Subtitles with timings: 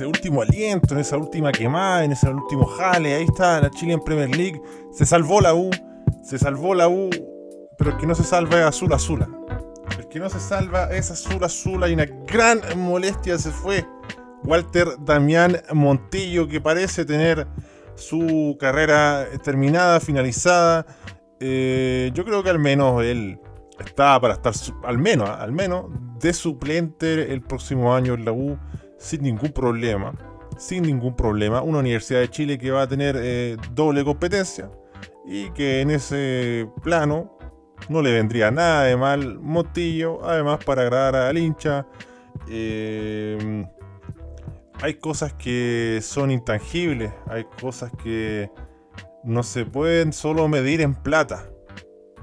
[0.00, 3.16] ese último aliento, en esa última quemada, en ese último jale.
[3.16, 4.58] Ahí está la Chile en Premier League.
[4.92, 5.68] Se salvó la U,
[6.22, 7.10] se salvó la U,
[7.76, 9.28] pero el que no se salva es Azul Azula.
[9.98, 13.86] El que no se salva es Azul Azula y una gran molestia se fue.
[14.42, 17.46] Walter Damián Montillo, que parece tener
[17.94, 20.86] su carrera terminada, finalizada.
[21.40, 23.38] Eh, yo creo que al menos él
[23.78, 28.58] está para estar, al menos, al menos, de suplente el próximo año en la U
[29.00, 30.12] sin ningún problema.
[30.58, 31.62] Sin ningún problema.
[31.62, 34.70] Una Universidad de Chile que va a tener eh, doble competencia
[35.26, 37.38] y que en ese plano
[37.88, 41.86] no le vendría nada de mal Motillo, además para agradar al hincha.
[42.48, 43.66] Eh,
[44.82, 48.50] hay cosas que son intangibles, hay cosas que
[49.24, 51.50] no se pueden solo medir en plata.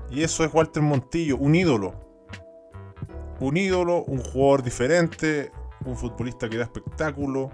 [0.10, 1.94] Y eso es Walter Montillo, un ídolo.
[3.40, 5.52] Un ídolo, un jugador diferente,
[5.88, 7.50] un futbolista que da espectáculo,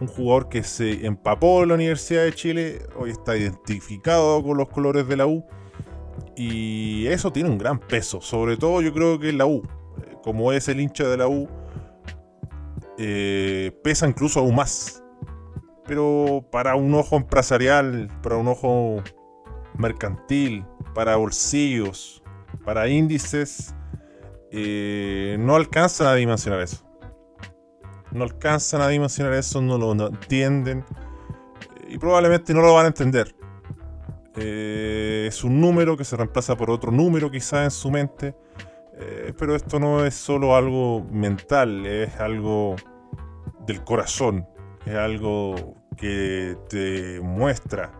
[0.00, 4.68] un jugador que se empapó en la Universidad de Chile, hoy está identificado con los
[4.68, 5.44] colores de la U.
[6.36, 9.62] Y eso tiene un gran peso, sobre todo yo creo que la U,
[10.22, 11.48] como es el hincha de la U,
[12.96, 15.02] eh, pesa incluso aún más.
[15.86, 19.02] Pero para un ojo empresarial, para un ojo
[19.76, 22.22] mercantil, para bolsillos,
[22.64, 23.74] para índices,
[24.50, 26.87] eh, no alcanzan a dimensionar eso.
[28.12, 30.84] No alcanzan a dimensionar eso, no lo entienden
[31.88, 33.34] y probablemente no lo van a entender.
[34.36, 38.34] Eh, es un número que se reemplaza por otro número quizá en su mente
[39.00, 42.74] eh, pero esto no es solo algo mental, es algo
[43.64, 44.48] del corazón,
[44.84, 47.92] es algo que te muestra,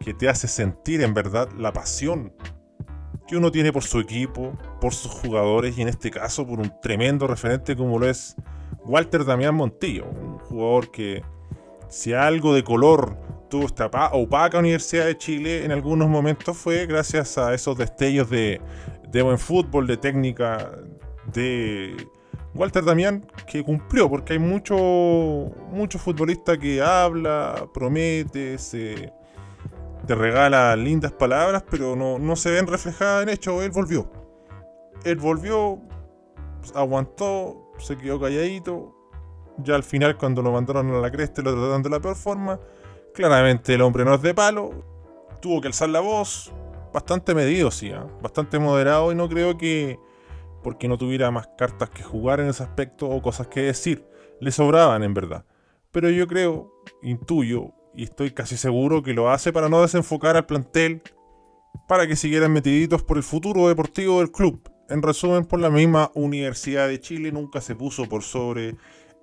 [0.00, 2.34] que te hace sentir en verdad la pasión
[3.26, 6.74] que uno tiene por su equipo, por sus jugadores y en este caso por un
[6.82, 8.36] tremendo referente como lo es
[8.88, 11.22] Walter Damián Montillo, un jugador que
[11.88, 13.16] si algo de color
[13.48, 18.60] tuvo esta opaca Universidad de Chile en algunos momentos fue gracias a esos destellos de
[19.10, 20.70] de buen fútbol, de técnica,
[21.32, 22.08] de
[22.54, 24.76] Walter Damián, que cumplió, porque hay mucho,
[25.70, 29.12] mucho futbolista que habla, promete, se,
[30.06, 33.62] te regala lindas palabras, pero no, se ven reflejadas en hechos.
[33.62, 34.10] Él volvió.
[35.04, 35.78] Él volvió,
[36.74, 38.94] aguantó, se quedó calladito.
[39.58, 42.60] Ya al final, cuando lo mandaron a la cresta lo trataron de la peor forma,
[43.14, 44.70] claramente el hombre no es de palo.
[45.40, 46.52] Tuvo que alzar la voz,
[46.92, 48.06] bastante medido, sí, ¿ah?
[48.22, 49.98] bastante moderado y no creo que
[50.62, 54.06] porque no tuviera más cartas que jugar en ese aspecto o cosas que decir.
[54.40, 55.44] Le sobraban en verdad.
[55.90, 56.72] Pero yo creo,
[57.02, 61.02] intuyo y estoy casi seguro que lo hace para no desenfocar al plantel,
[61.88, 64.70] para que siguieran metiditos por el futuro deportivo del club.
[64.88, 68.76] En resumen, por la misma Universidad de Chile nunca se puso por sobre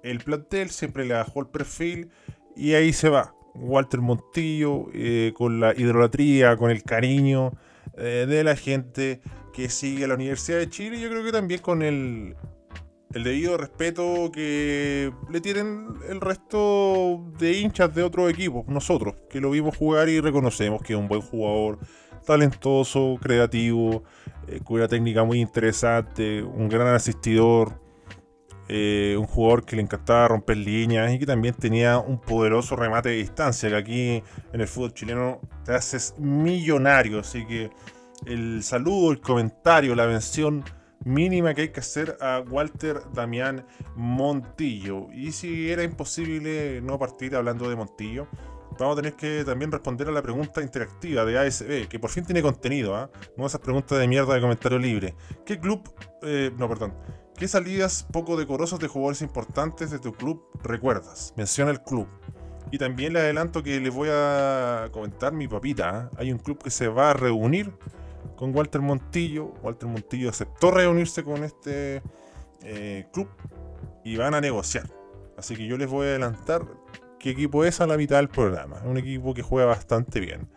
[0.03, 2.09] el plantel, siempre le bajó el perfil
[2.55, 3.33] y ahí se va.
[3.55, 7.53] Walter Montillo, eh, con la idolatría, con el cariño
[7.97, 9.21] eh, de la gente
[9.53, 10.99] que sigue a la Universidad de Chile.
[10.99, 12.35] Yo creo que también con el,
[13.13, 19.39] el debido respeto que le tienen el resto de hinchas de otros equipos, nosotros, que
[19.39, 21.79] lo vimos jugar y reconocemos que es un buen jugador,
[22.25, 24.03] talentoso, creativo,
[24.47, 27.85] eh, con una técnica muy interesante, un gran asistidor.
[28.67, 33.09] Eh, un jugador que le encantaba romper líneas y que también tenía un poderoso remate
[33.09, 37.69] de distancia, que aquí en el fútbol chileno te haces millonario, así que
[38.25, 40.63] el saludo, el comentario, la mención
[41.03, 43.65] mínima que hay que hacer a Walter Damián
[43.95, 45.11] Montillo.
[45.13, 48.27] Y si era imposible no partir hablando de Montillo,
[48.79, 52.25] vamos a tener que también responder a la pregunta interactiva de ASB, que por fin
[52.25, 53.09] tiene contenido, ¿ah?
[53.37, 55.15] no esas preguntas de mierda de comentario libre.
[55.45, 55.81] ¿Qué club,
[56.23, 56.93] eh, no, perdón,
[57.37, 61.33] ¿Qué salidas poco decorosas de jugadores importantes de tu club recuerdas?
[61.35, 62.07] Menciona el club.
[62.71, 66.09] Y también le adelanto que les voy a comentar mi papita.
[66.13, 66.15] ¿eh?
[66.17, 67.73] Hay un club que se va a reunir
[68.37, 69.47] con Walter Montillo.
[69.61, 72.01] Walter Montillo aceptó reunirse con este
[72.63, 73.27] eh, club
[74.05, 74.89] y van a negociar.
[75.37, 76.65] Así que yo les voy a adelantar
[77.25, 78.83] qué equipo es a la mitad del programa.
[78.85, 80.47] Un equipo que juega bastante bien.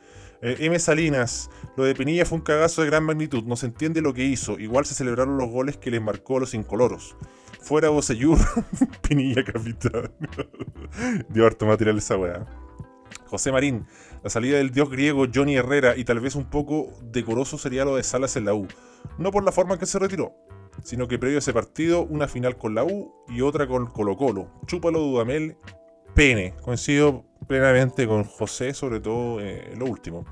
[0.42, 0.78] Eh, M.
[0.78, 1.48] Salinas,
[1.78, 4.58] lo de Pinilla fue un cagazo de gran magnitud, no se entiende lo que hizo.
[4.58, 7.16] Igual se celebraron los goles que les marcó a los incoloros.
[7.62, 8.36] Fuera Bocellur,
[9.08, 10.12] Pinilla capitán.
[11.30, 12.44] Dio harto material esa weá.
[13.24, 13.86] José Marín,
[14.22, 17.96] la salida del dios griego Johnny Herrera y tal vez un poco decoroso sería lo
[17.96, 18.68] de Salas en la U.
[19.16, 20.34] No por la forma en que se retiró,
[20.84, 24.18] sino que previo a ese partido, una final con la U y otra con Colo
[24.18, 24.50] Colo.
[24.66, 25.56] Chúpalo Dudamel,
[26.18, 26.52] pene.
[26.62, 30.24] Coincido plenamente con José, sobre todo eh, lo último.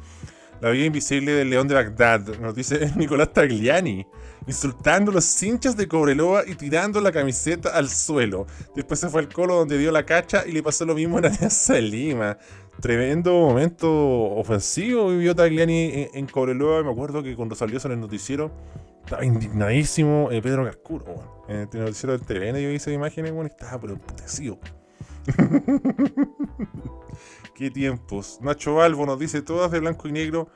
[0.60, 4.04] La vida invisible del León de Bagdad, nos dice Nicolás Tagliani,
[4.48, 8.48] insultando a los hinchas de Cobreloa y tirando la camiseta al suelo.
[8.74, 11.26] Después se fue al colo donde dio la cacha y le pasó lo mismo en
[11.26, 12.36] Alianza de Lima.
[12.80, 16.82] Tremendo momento ofensivo vivió Tagliani en, Cobreloa.
[16.82, 18.50] Me acuerdo que cuando salió en el noticiero,
[19.04, 23.80] estaba indignadísimo eh, Pedro Carcuro, En el noticiero del TVN yo hice imágenes, bueno, estaba
[23.80, 24.58] pero emputecido.
[27.54, 28.38] Qué tiempos.
[28.40, 30.48] Nacho Balbo nos dice todas de blanco y negro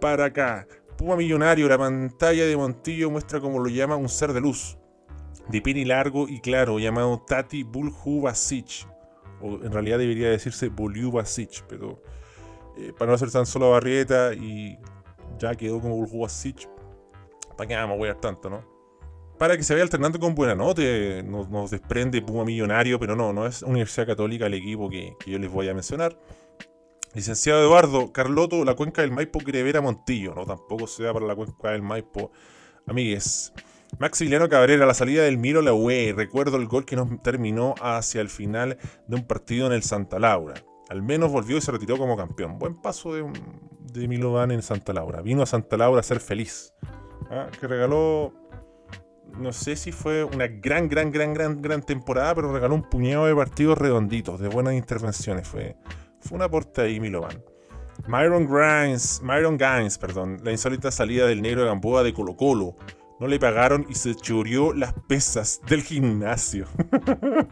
[0.00, 0.66] para acá.
[0.96, 4.76] Puma Millonario, la pantalla de Montillo muestra como lo llama un ser de luz.
[5.48, 8.86] De pini largo y claro, llamado Tati Bulhu Basic.
[9.40, 12.02] O en realidad debería decirse Bulhu Basic, pero
[12.76, 14.78] eh, para no hacer tan solo barrieta y
[15.38, 16.68] ya quedó como Bulhu Basic.
[17.56, 18.69] ¿Para qué vamos a tanto, no?
[19.40, 20.82] Para que se vaya alternando con buena nota.
[21.24, 25.38] Nos, nos, desprende Puma Millonario, pero no, no es Universidad Católica el equipo que, yo
[25.38, 26.14] les voy a mencionar.
[27.14, 30.34] Licenciado Eduardo, Carloto, la cuenca del Maipo quiere ver a Montillo.
[30.34, 32.32] No, tampoco se da para la cuenca del Maipo.
[32.86, 33.54] Amigues.
[33.98, 36.12] Maximiliano Cabrera, la salida del Miro la UE.
[36.14, 38.76] Recuerdo el gol que nos terminó hacia el final
[39.06, 40.52] de un partido en el Santa Laura.
[40.90, 42.58] Al menos volvió y se retiró como campeón.
[42.58, 43.24] Buen paso de,
[43.90, 45.22] de Milovan en Santa Laura.
[45.22, 46.74] Vino a Santa Laura a ser feliz.
[47.30, 47.48] ¿Ah?
[47.58, 48.34] Que regaló
[49.38, 53.26] no sé si fue una gran, gran, gran, gran, gran temporada, pero regaló un puñado
[53.26, 55.46] de partidos redonditos, de buenas intervenciones.
[55.48, 55.76] Fue,
[56.20, 57.42] fue un aporte ahí, Milovan.
[58.06, 62.76] Myron Grimes, Myron Gaines, perdón, la insólita salida del negro de Gamboa de Colo Colo
[63.20, 66.66] no le pagaron y se churió las pesas del gimnasio.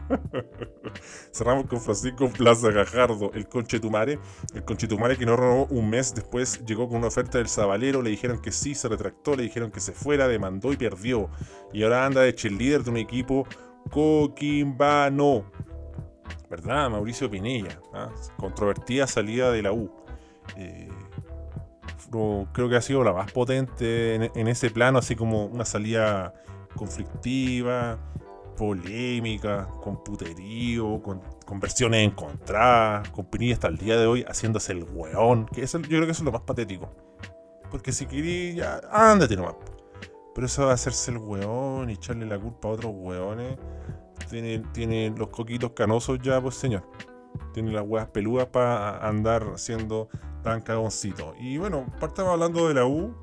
[1.31, 4.19] Cerramos con Francisco Plaza Gajardo, el conchetumare.
[4.55, 8.09] El conchetumare que no renovó un mes después llegó con una oferta del Zabalero, le
[8.09, 11.29] dijeron que sí, se retractó, le dijeron que se fuera, demandó y perdió.
[11.71, 13.45] Y ahora anda de líder de un equipo
[13.91, 15.51] coquimbano.
[16.49, 16.89] ¿Verdad?
[16.89, 17.79] Mauricio Pinilla.
[17.93, 18.09] ¿ah?
[18.37, 19.91] Controvertida salida de la U.
[20.57, 20.89] Eh,
[22.09, 26.33] creo que ha sido la más potente en, ese plano, así como una salida
[26.75, 27.99] conflictiva,
[28.57, 31.21] polémica, con puterío, con,
[31.59, 35.87] versiones encontradas, con Pinilla hasta el día de hoy haciéndose el weón, que eso, yo
[35.87, 36.89] creo que eso es lo más patético.
[37.71, 39.55] Porque si querí, ya, ándate nomás.
[40.33, 43.57] Pero eso de hacerse el weón y echarle la culpa a otros weones,
[44.29, 46.83] tiene, tiene los coquitos canosos ya, pues señor.
[47.53, 50.09] Tiene las weas peludas para andar haciendo
[50.43, 51.33] tan cagoncito.
[51.39, 53.15] Y bueno, partamos hablando de la U.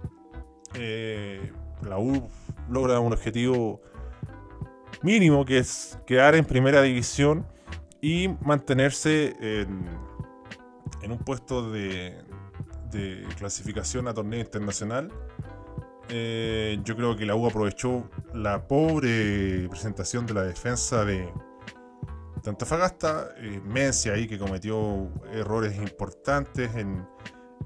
[0.74, 1.52] Eh,
[1.82, 2.28] la U
[2.68, 3.80] logra un objetivo
[5.02, 7.46] mínimo que es quedar en primera división
[8.00, 9.86] y mantenerse en,
[11.10, 12.22] un puesto de,
[13.38, 15.12] clasificación a torneo internacional.
[16.08, 21.28] Eh, yo creo que la U aprovechó la pobre presentación de la defensa de,
[22.50, 27.06] Antofagasta, eh, Mencia ahí que cometió errores importantes en,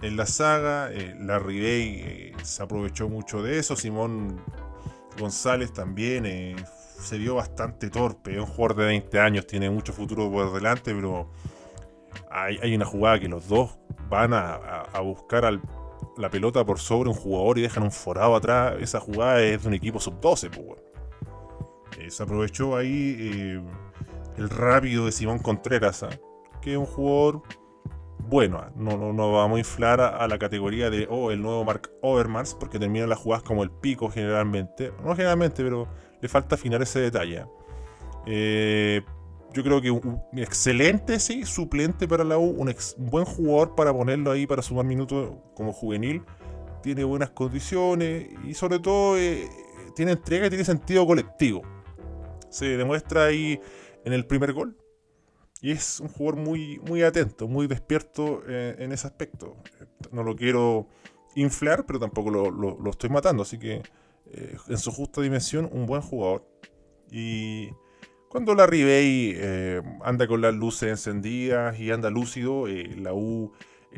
[0.03, 4.41] la saga, eh, Larry Day eh, se aprovechó mucho de eso, Simón
[5.19, 6.56] González también eh,
[6.99, 11.31] se vio bastante torpe, un jugador de 20 años, tiene mucho futuro por delante, pero
[12.31, 13.79] hay, una jugada que los dos
[14.09, 15.61] van a, buscar
[16.17, 19.69] la pelota por sobre un jugador y dejan un forado atrás, esa jugada es de
[19.69, 23.61] un equipo sub-12, pues, se aprovechó ahí
[24.41, 26.09] el rápido de Simón Contreras, ¿ah?
[26.63, 27.43] que es un jugador
[28.19, 28.59] bueno.
[28.59, 28.73] ¿ah?
[28.75, 32.55] No, no, no, vamos a inflar a, la categoría de oh, el nuevo Mark Overmars,
[32.55, 34.93] porque termina las jugadas como el pico generalmente.
[35.05, 35.89] No generalmente, pero
[36.20, 37.41] le falta afinar ese detalle.
[37.41, 37.49] ¿ah?
[38.27, 39.03] Eh,
[39.53, 44.31] yo creo que un, excelente, sí, suplente para la U, un, buen jugador para ponerlo
[44.31, 46.23] ahí para sumar minutos como juvenil.
[46.82, 49.47] Tiene buenas condiciones y sobre todo eh,
[49.94, 51.61] tiene entrega y tiene sentido colectivo.
[52.49, 53.61] Se demuestra ahí
[54.05, 54.77] en el primer gol.
[55.63, 59.57] Y es un jugador muy, muy atento, muy despierto eh, en ese aspecto.
[60.11, 60.89] No lo quiero
[61.35, 63.43] inflar, pero tampoco lo, estoy matando.
[63.43, 63.83] Así que
[64.33, 66.49] eh, en su justa dimensión, un buen jugador.
[67.11, 67.69] Y
[68.31, 73.53] cuando la Bay eh, anda con las luces encendidas y anda lúcido, la U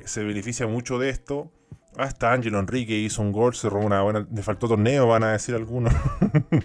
[0.04, 1.52] se beneficia mucho de esto.
[1.96, 4.26] Hasta Ángelo Enrique hizo un gol, se robó una buena.
[4.32, 5.94] Le faltó torneo, van a decir algunos.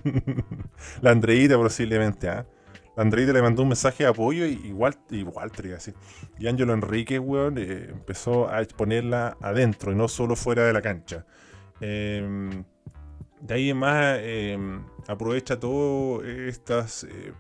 [1.01, 2.48] la Andreita posiblemente, ¿ah?
[2.97, 5.93] Andreita le mandó un mensaje de apoyo y igual, igual, así.
[6.39, 10.81] Y Ángelo Enrique, weón, eh, empezó a exponerla adentro y no solo fuera de la
[10.81, 11.23] cancha.
[11.79, 12.63] Em,
[13.39, 17.33] de ahí en más em, aprovecha todas estas eh,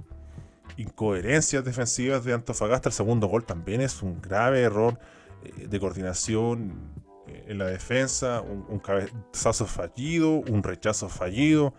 [0.77, 2.89] incoherencias defensivas de Antofagasta.
[2.89, 4.99] El segundo gol también es un grave error
[5.43, 7.07] eh, de coordinación
[7.47, 11.73] en la defensa, un, un cabezazo fallido, un rechazo fallido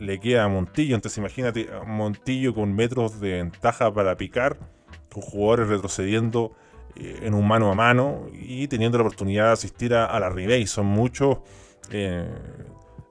[0.00, 0.94] le queda a Montillo.
[0.94, 4.58] Entonces imagínate Montillo con metros de ventaja para picar,
[5.12, 6.52] con jugadores retrocediendo
[6.96, 10.66] eh, en un mano a mano y teniendo la oportunidad de asistir a, la Ribey.
[10.66, 11.38] Son muchos
[11.90, 12.28] eh,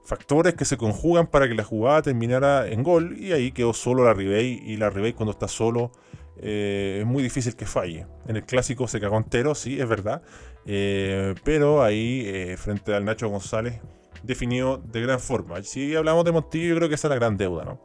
[0.04, 4.04] factores que se conjugan para que la jugada terminara en gol y ahí quedó solo
[4.04, 5.92] la Ribey y la Ribey cuando está solo
[6.38, 8.06] eh, es muy difícil que falle.
[8.26, 10.22] En el clásico se cagó entero, sí, es verdad,
[10.64, 13.80] pero ahí frente al Nacho González
[14.22, 15.62] definió de gran forma.
[15.62, 17.80] Si hablamos de Montillo, yo creo que esa es la gran deuda, ¿no?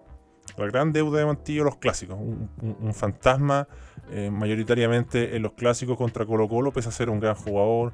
[0.58, 2.18] La gran deuda de Montillo, los clásicos.
[2.20, 3.68] Un, fantasma
[4.12, 7.94] eh, mayoritariamente en los clásicos contra Colo Colo, pese a ser un gran jugador.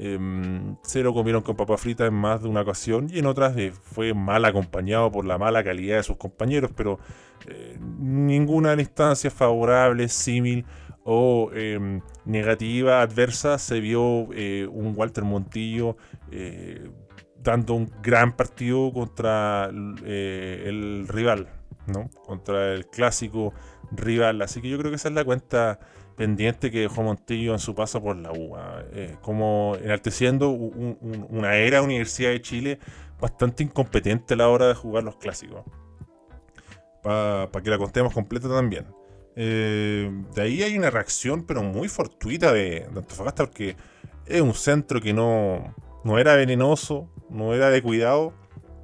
[0.00, 3.56] Em, se lo comieron con papa frita en más de una ocasión y en otras
[3.56, 7.00] eh, fue mal acompañado por la mala calidad de sus compañeros, pero
[7.48, 10.64] eh, ninguna de las instancias favorables, símil
[11.02, 15.96] o em, negativa, adversa, se vio un Walter Montillo
[17.42, 21.48] dando un gran partido contra el rival.
[21.88, 22.10] ¿no?
[22.24, 23.52] Contra el clásico
[23.90, 24.40] rival.
[24.42, 25.80] Así que yo creo que esa es la cuenta
[26.16, 28.56] pendiente que dejó Montillo en su paso por la U.
[28.92, 32.78] Eh, como enalteciendo una era Universidad de Chile
[33.20, 35.64] bastante incompetente a la hora de jugar los clásicos.
[37.02, 38.86] Para que la contemos completa también.
[39.34, 43.76] Eh, de ahí hay una reacción, pero muy fortuita de, Antofagasta, porque
[44.26, 45.74] es un centro que no,
[46.04, 48.34] no era venenoso, no era de cuidado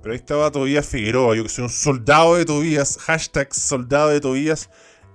[0.04, 4.20] pero ahí estaba Tobías Figueroa, yo que soy un soldado de Tobías, hashtag soldado de
[4.20, 4.68] Tobías,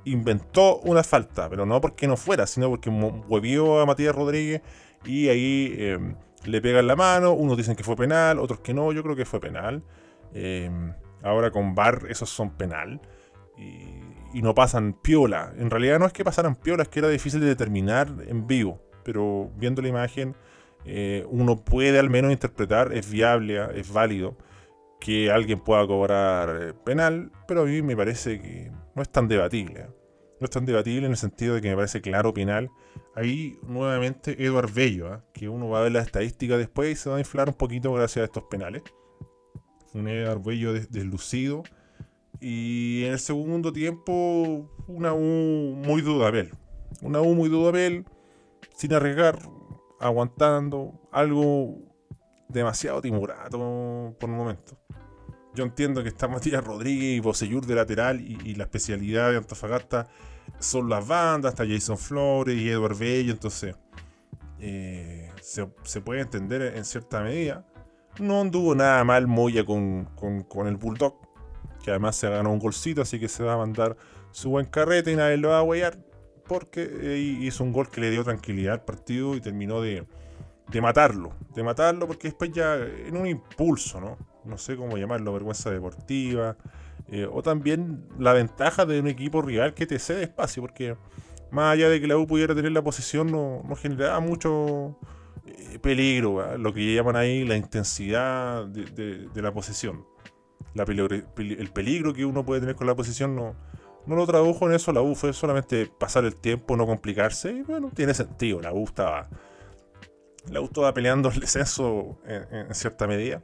[0.03, 4.63] inventó una falta, pero no porque no fuera, sino porque huevió a Matías Rodríguez
[5.05, 8.91] y ahí em, le pegan la mano, unos dicen que fue penal, otros que no,
[8.91, 9.83] yo creo que fue penal.
[10.33, 10.91] Em,
[11.21, 12.99] ahora con VAR esos son penal.
[13.59, 15.53] Y, no pasan piola.
[15.57, 18.81] En realidad no es que pasaran piola, es que era difícil de determinar en vivo.
[19.03, 20.35] Pero viendo la imagen,
[20.91, 24.37] eh, uno puede al menos interpretar, es viable, es válido
[24.99, 29.27] que alguien pueda cobrar eh, penal, pero a mí me parece que no es tan
[29.27, 29.87] debatible.
[30.39, 32.69] No es tan debatible en el sentido de que me parece claro penal.
[33.15, 35.23] Ahí nuevamente Eduard Bello, ¿ah?
[35.33, 37.93] que uno va a ver la estadística después y se va a inflar un poquito
[37.93, 38.83] gracias a estos penales.
[39.93, 41.63] Un Eduard Bello deslucido.
[42.39, 46.51] Y en el segundo tiempo, una U muy dudabel.
[47.01, 48.05] Una U muy dudabel,
[48.75, 49.39] sin arriesgar,
[49.99, 50.93] aguantando.
[51.11, 51.77] Algo
[52.47, 54.77] demasiado timorato por un momento.
[55.53, 60.07] Yo entiendo que está Matías Rodríguez y Bosellur de lateral y, la especialidad de Antofagasta
[60.59, 63.75] son las bandas, está Jason Flores y Edward Bello, entonces
[64.59, 67.65] eh, se, puede entender en cierta medida.
[68.19, 70.05] No anduvo nada mal Moya con,
[70.47, 71.15] con, el Bulldog,
[71.83, 73.95] que además se ganó un golcito, así que se va a mandar
[74.31, 75.97] su buen carrete y nadie lo va a huellar,
[76.49, 80.05] porque eh, hizo un gol que le dio tranquilidad al partido y terminó de,
[80.67, 84.17] de matarlo, de matarlo porque después ya en un impulso, ¿no?
[84.43, 86.57] No sé cómo llamarlo, vergüenza deportiva,
[87.07, 90.97] eh, o también la ventaja de un equipo rival que te cede espacio, porque
[91.51, 94.97] más allá de que la U pudiera tener la posición, no, generaba mucho
[95.45, 100.05] eh, peligro, lo que llaman ahí la intensidad de, la posesión.
[100.75, 103.55] el peligro que uno puede tener con la posición no,
[104.05, 107.61] no lo tradujo en eso la U, fue solamente pasar el tiempo, no complicarse, y
[107.61, 109.29] bueno, tiene sentido, la U estaba
[110.51, 113.41] la U peleando el descenso en, cierta medida.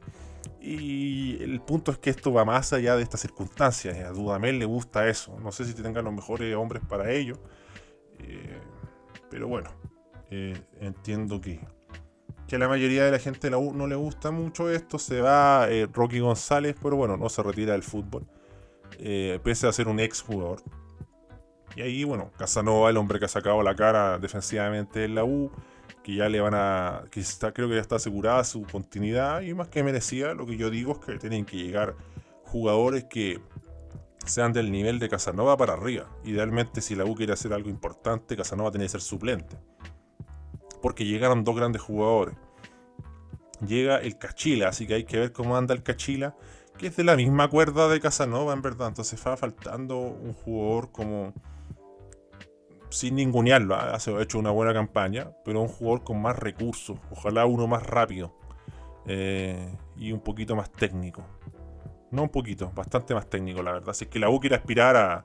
[0.60, 3.96] Y el punto es que esto va más allá de estas circunstancias.
[3.98, 5.38] A Dudamel le gusta eso.
[5.40, 7.38] No sé si tengan los mejores hombres para ello.
[8.18, 8.58] Eh,
[9.30, 9.70] pero bueno,
[10.30, 11.60] eh, entiendo que,
[12.48, 14.98] que a la mayoría de la gente de la U no le gusta mucho esto.
[14.98, 18.26] Se va eh, Rocky González, pero bueno, no se retira del fútbol.
[19.42, 20.62] Pese a ser un ex jugador.
[21.74, 25.50] Y ahí, bueno, Casanova, el hombre que ha sacado la cara defensivamente en la U
[26.06, 27.02] que ya le van a.
[27.10, 30.34] que está, creo que ya está asegurada su continuidad y más que merecida.
[30.34, 31.96] Lo que yo digo es que tienen que llegar
[32.44, 33.40] jugadores que
[34.24, 36.08] sean del nivel de Casanova para arriba.
[36.22, 39.56] Idealmente, si la U quiere hacer algo importante, Casanova tiene que ser suplente.
[40.80, 42.36] Porque llegaron dos grandes jugadores.
[43.66, 46.36] Llega el Cachila, así que hay que ver cómo anda el Cachila,
[46.76, 48.88] que es de la misma cuerda de Casanova, en verdad.
[48.88, 51.32] Entonces va faltando un jugador como
[52.90, 57.66] sin ningunearlo, ha hecho una buena campaña, pero un jugador con más recursos, ojalá uno
[57.66, 58.32] más rápido
[59.06, 61.24] eh, y un poquito más técnico.
[62.10, 63.92] No un poquito, bastante más técnico, la verdad.
[63.92, 65.24] Si es que la U quiere aspirar a.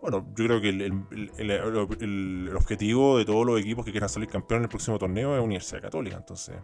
[0.00, 4.64] Bueno, yo creo que el, objetivo de todos los equipos que quieran salir campeón en
[4.64, 6.16] el próximo torneo es Universidad Católica.
[6.16, 6.56] Entonces,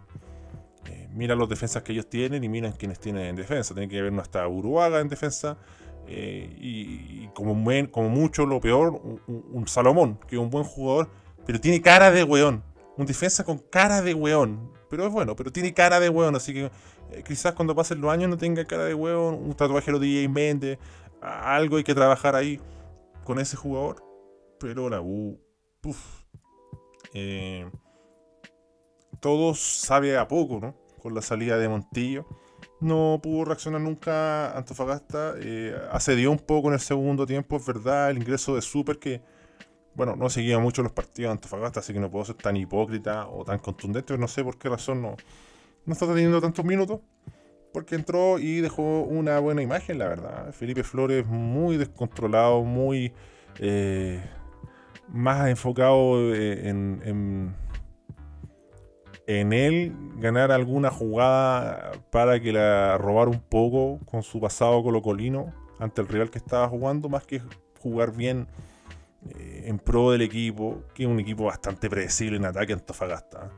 [1.18, 3.74] mira los defensas que ellos tienen y miran quienes tienen en defensa.
[3.74, 5.58] Tienen que ver hasta Uruguaga en defensa,
[6.06, 7.52] eh, y, como,
[7.90, 11.10] como mucho lo peor, un, Salomón, que es un buen jugador,
[11.44, 12.62] pero tiene cara de weón.
[12.96, 14.72] Un defensa con cara de weón.
[14.88, 16.36] Pero es bueno, pero tiene cara de weón.
[16.36, 16.70] Así que
[17.10, 19.34] eh, quizás cuando pasen los años no tenga cara de weón.
[19.34, 20.78] Un tatuaje lo DJ Mende.
[21.20, 22.60] Algo hay que trabajar ahí
[23.24, 24.04] con ese jugador.
[24.60, 25.38] Pero la U.
[27.12, 27.68] Eh,
[29.20, 30.87] todo sabe a poco, ¿no?
[31.00, 32.26] Con la salida de Montillo.
[32.80, 35.34] No pudo reaccionar nunca Antofagasta.
[35.40, 38.10] Eh, accedió un poco en el segundo tiempo, es verdad.
[38.10, 39.22] El ingreso de Super que,
[39.94, 43.26] bueno, no seguía mucho los partidos de Antofagasta, así que no puedo ser tan hipócrita
[43.28, 44.16] o tan contundente.
[44.16, 45.16] No sé por qué razón no,
[45.86, 47.00] no está teniendo tantos minutos.
[47.72, 50.52] Porque entró y dejó una buena imagen, la verdad.
[50.52, 53.12] Felipe Flores muy descontrolado, muy
[53.58, 54.22] eh,
[55.08, 57.54] más enfocado eh, en
[59.28, 65.52] en él ganar alguna jugada para que la robara un poco con su pasado colocolino
[65.78, 67.42] ante el rival que estaba jugando, más que
[67.78, 68.48] jugar bien
[69.28, 73.50] eh, en pro del equipo, que es un equipo bastante predecible en ataque Antofagasta.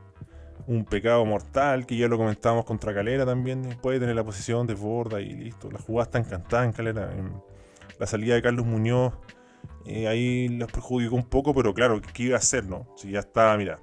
[0.67, 4.73] Un pecado mortal, que ya lo comentábamos contra Calera también, puede tener la posición de
[4.73, 5.71] borda y listo.
[5.71, 7.09] La jugada está encantada en Calera.
[7.97, 9.13] la salida de Carlos Muñoz
[9.85, 12.65] eh, ahí los perjudicó un poco, pero claro, ¿qué iba a hacer?
[12.97, 13.79] Si ya está, mira,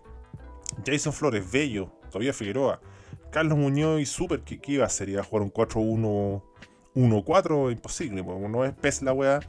[0.87, 2.81] Jason Flores, Bello, todavía Figueroa,
[3.31, 5.09] Carlos Muñoz y Super, ¿qué, iba a hacer?
[5.09, 7.73] ¿Iba a jugar un 4-1-1-4?
[7.73, 9.41] Imposible, pues no es pez la weá.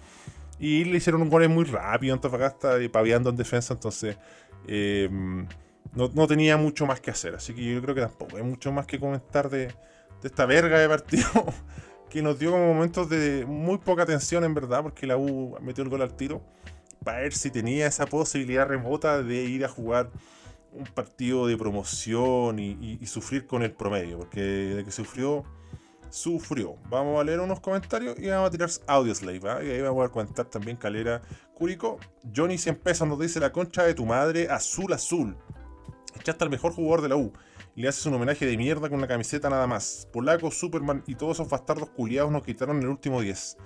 [0.60, 4.18] Y le hicieron un gol muy rápido Antofagasta, paviando en defensa, entonces
[4.68, 5.48] em,
[5.94, 7.36] no, tenía mucho más que hacer.
[7.36, 9.74] Así que yo creo que tampoco hay mucho más que comentar de,
[10.22, 11.30] esta verga de partido
[12.10, 15.84] que nos dio como momentos de muy poca tensión en verdad, porque la U metió
[15.84, 16.42] el gol al tiro,
[17.04, 20.10] para ver si tenía esa posibilidad remota de ir a jugar
[20.74, 25.44] un partido de promoción y, sufrir con el promedio, porque de que sufrió,
[26.10, 26.76] sufrió.
[26.90, 29.64] Vamos a leer unos comentarios y vamos a tirar audios live, ¿ah?
[29.64, 31.22] y ahí vamos a comentar también Calera
[31.54, 32.00] Curico.
[32.36, 35.36] Johnny 100 pesos nos dice la concha de tu madre, azul azul.
[36.16, 37.34] Echaste al mejor jugador de la U.
[37.76, 40.08] Le haces un homenaje de mierda con una camiseta nada más.
[40.12, 43.58] Polaco, Superman y todos esos bastardos culiados nos quitaron el último 10.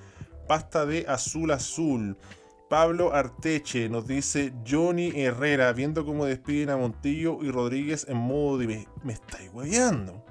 [0.48, 2.18] Pasta de azul azul.
[2.74, 8.58] Pablo Arteche nos dice Johnny Herrera, viendo cómo despiden a Montillo y Rodríguez en modo
[8.58, 10.26] de me, estáis hueveando.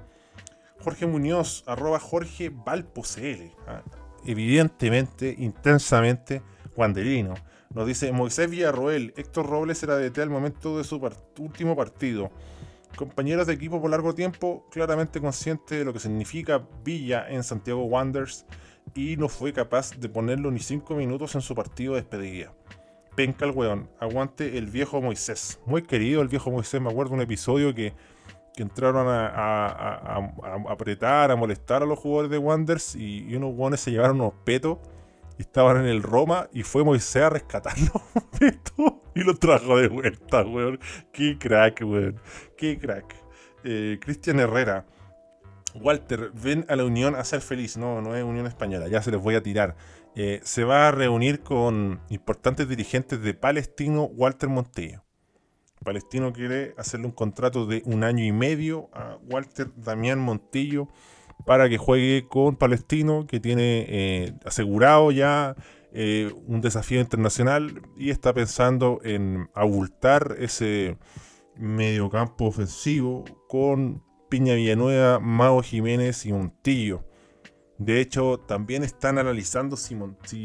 [0.81, 3.49] Jorge Muñoz, arroba Jorge Valpocl.
[3.65, 3.81] ¿ah?
[4.25, 6.41] Evidentemente, intensamente,
[6.75, 7.33] guanderino.
[7.69, 10.99] Nos dice Moisés Villarroel, Héctor Robles era DT al momento de su
[11.39, 12.29] último partido.
[12.97, 17.85] Compañeros de equipo por largo tiempo, claramente consciente de lo que significa Villa en Santiago
[17.85, 18.45] Wanderers
[18.95, 22.53] y no fue capaz de ponerlo ni 5 minutos en su partido de despedida.
[23.15, 25.59] Penca el weón, aguante el viejo Moisés.
[25.65, 27.93] Muy querido el viejo Moisés, me acuerdo un episodio que,
[28.55, 30.29] entraron a,
[30.69, 34.77] apretar, a molestar a los jugadores de Wanderers y, unos weones se llevaron unos petos
[35.39, 39.77] y estaban en el Roma y fue Moisés a rescatar los petos y los trajo
[39.77, 40.79] de vuelta, weón.
[41.11, 42.19] Qué crack, weón.
[42.57, 43.15] Qué crack.
[43.63, 44.85] Eh, Cristian Herrera.
[45.75, 47.77] Walter, ven a la Unión a ser feliz.
[47.77, 49.75] No, no es Unión Española, ya se les voy a tirar.
[50.15, 55.03] Eh, se va a reunir con importantes dirigentes de Palestino, Walter Montillo.
[55.83, 60.87] Palestino quiere hacerle un contrato de un año y medio a Walter Damián Montillo
[61.45, 65.55] para que juegue con Palestino, que tiene eh, asegurado ya
[65.91, 70.97] eh, un desafío internacional y está pensando en abultar ese
[71.55, 74.03] mediocampo ofensivo con
[74.33, 77.03] Piña Villanueva, Mago Jiménez y Montillo.
[77.77, 79.95] De hecho, también están analizando si,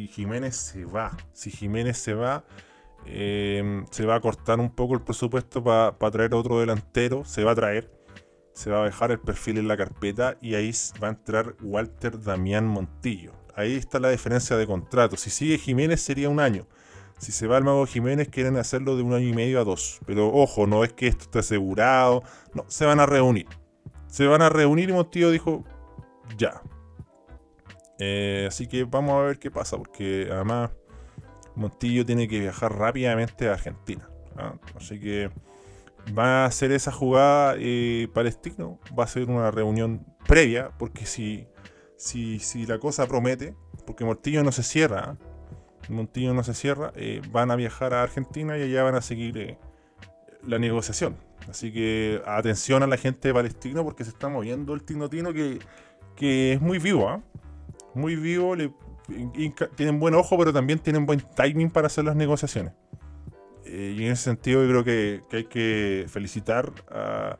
[0.09, 1.16] Jiménez se va.
[1.33, 2.44] Si Jiménez se va,
[3.07, 7.24] eh, se va a cortar un poco el presupuesto para traer otro delantero.
[7.24, 7.90] Se va a traer.
[8.53, 10.70] Se va a dejar el perfil en la carpeta y ahí
[11.03, 13.33] va a entrar Walter Damián Montillo.
[13.57, 15.16] Ahí está la diferencia de contrato.
[15.16, 16.66] Si sigue Jiménez sería un año.
[17.16, 19.98] Si se va el Mago Jiménez quieren hacerlo de un año y medio a dos.
[20.05, 22.22] Pero ojo, no es que esto esté asegurado.
[22.53, 23.46] No, se van a reunir
[24.18, 25.62] se van a reunir y Montillo dijo,
[26.37, 26.61] ya.
[28.00, 30.72] Eh, así que vamos a ver qué pasa, porque además
[31.54, 34.11] Montillo tiene que viajar rápidamente a Argentina.
[34.37, 34.54] ¿ah?
[34.74, 35.31] Así que
[36.18, 41.46] va a ser esa jugada eh, palestino, va a ser una reunión previa, porque si,
[41.96, 43.54] si, si la cosa promete,
[43.87, 45.16] porque Montillo no se cierra, ¿ah?
[45.88, 49.59] Montillo no se cierra, eh, van a viajar a Argentina y allá van a seguir
[50.42, 51.27] la negociación.
[51.48, 55.58] Así que atención a la gente de Palestino porque se está moviendo el Tinotino que,
[56.14, 57.22] que es muy vivo, ¿ah?
[57.94, 58.54] Muy vivo,
[59.74, 62.74] tienen buen ojo, pero también tienen buen timing para hacer las negociaciones.
[63.64, 67.38] Eh, y en ese sentido yo creo que, hay que felicitar a,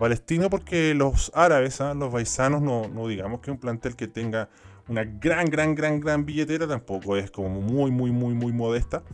[0.00, 1.94] Palestino porque los árabes, ¿ah?
[1.94, 4.48] los paisanos, no, no digamos que un plantel que tenga
[4.88, 9.04] una gran, gran, gran, gran billetera, tampoco es como muy, muy, muy, muy modesta,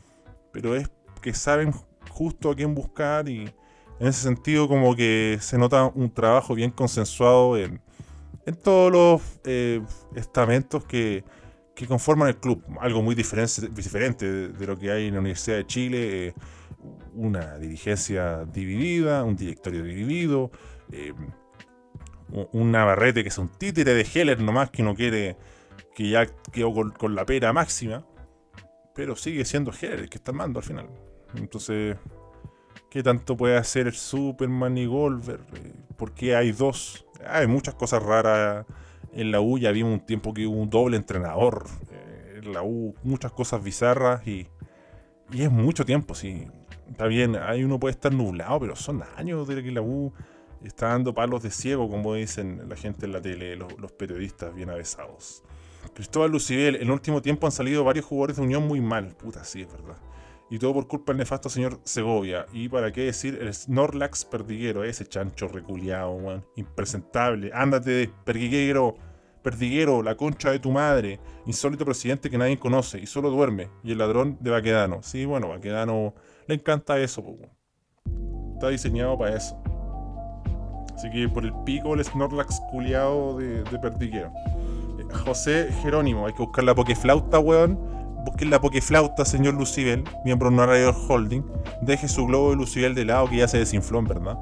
[0.51, 1.73] pero es que saben
[2.09, 3.53] justo a quién buscar y,
[4.01, 7.81] en ese sentido como que se nota un trabajo bien consensuado en,
[8.63, 9.81] todos los eh,
[10.15, 11.25] estamentos que,
[11.89, 12.63] conforman el club.
[12.81, 16.29] Algo muy diferente, diferente de, lo que hay en la Universidad de Chile.
[16.29, 16.35] Eh,
[17.15, 20.51] una dirigencia dividida, un directorio dividido,
[20.91, 21.13] eh,
[22.53, 25.37] un Navarrete que es un títere de Heller nomás que no quiere,
[25.95, 28.07] que ya quedó con, la pera máxima,
[28.95, 30.89] pero sigue siendo Heller el que está mando al final.
[31.35, 31.97] Entonces,
[32.91, 35.41] ¿qué tanto puede hacer Superman y Golver?
[35.55, 37.07] Eh, ¿Por qué hay dos?
[37.27, 38.67] Hay muchas cosas raras
[39.13, 42.63] en la U, ya vimos un tiempo que hubo un doble entrenador eh, en la
[42.63, 44.49] U, muchas cosas bizarras y,
[45.33, 46.47] y es mucho tiempo, sí.
[46.91, 50.13] Está bien, ahí uno puede estar nublado, pero son años de que la U
[50.63, 54.71] está dando palos de ciego, como dicen la gente en la tele, los, periodistas bien
[54.71, 55.43] avesados.
[55.95, 59.15] Cristóbal Lucibel, en el último tiempo han salido varios jugadores de Unión muy mal.
[59.17, 59.97] Puta, sí, es verdad.
[60.53, 62.45] Y todo por culpa del nefasto señor Segovia.
[62.53, 66.45] Y para qué decir, el Snorlax perdiguero, ese chancho reculeado, weón.
[66.57, 67.51] Impresentable.
[67.55, 68.95] Ándate, perdiguero.
[69.41, 71.19] Perdiguero, la concha de tu madre.
[71.47, 73.71] Insólito presidente que nadie conoce y solo duerme.
[73.83, 75.03] Y el ladrón de Baquedano.
[75.03, 76.13] Sí, bueno, Baquedano
[76.47, 77.25] le encanta eso,
[78.53, 79.57] Está diseñado para eso.
[80.95, 84.31] Así que por el pico el Snorlax culiado de, de perdiguero.
[84.99, 88.02] Eh, José Jerónimo, hay que buscar la pokeflauta, weón.
[88.25, 91.43] Busquen la pokeflauta, señor Lucibel, miembro honorario del holding.
[91.81, 94.39] Deje su globo de Lucibel de lado que ya se desinfló, verdad.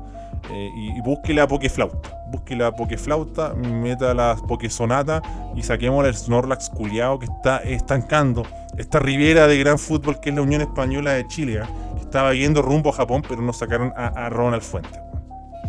[0.51, 2.11] Eh, y, busque la pokeflauta.
[2.31, 5.23] Busque la pokeflauta, meta la pokesonata
[5.57, 8.45] y saquemos el Snorlax culiado que está estancando
[8.77, 11.67] esta ribera de gran fútbol que es la Unión Española de Chile, ¿eh?
[11.97, 15.01] que estaba yendo rumbo a Japón, pero nos sacaron a, a Ronald Fuentes.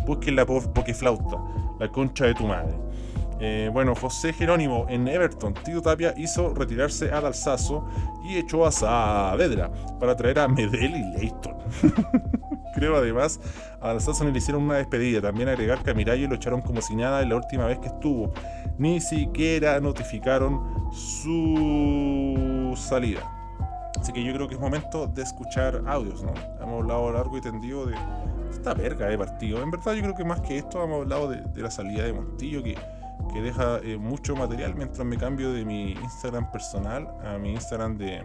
[0.06, 1.38] Busquen la pokeflauta,
[1.78, 2.74] la concha de tu madre.
[3.44, 7.84] Eh, bueno, José Jerónimo en Everton, Tito Tapia hizo retirarse a Dalsazo
[8.22, 11.56] y echó a Saavedra para traer a Medel y Leighton.
[12.76, 13.40] Creo además
[13.80, 15.20] a Dalsazo le hicieron una despedida.
[15.20, 18.32] También agregar que a Mirayo lo echaron como si nada la última vez que estuvo.
[18.78, 23.28] Ni siquiera notificaron su salida.
[24.00, 26.32] Así que yo creo que es momento de escuchar audios, ¿no?
[26.60, 27.96] Hemos hablado largo y tendido de
[28.52, 29.60] esta verga de partido.
[29.60, 32.62] En verdad yo creo que más que esto hemos hablado de, la salida de Montillo,
[32.62, 32.76] que,
[33.40, 38.22] deja eh, mucho material mientras me cambio de mi Instagram personal a mi Instagram de,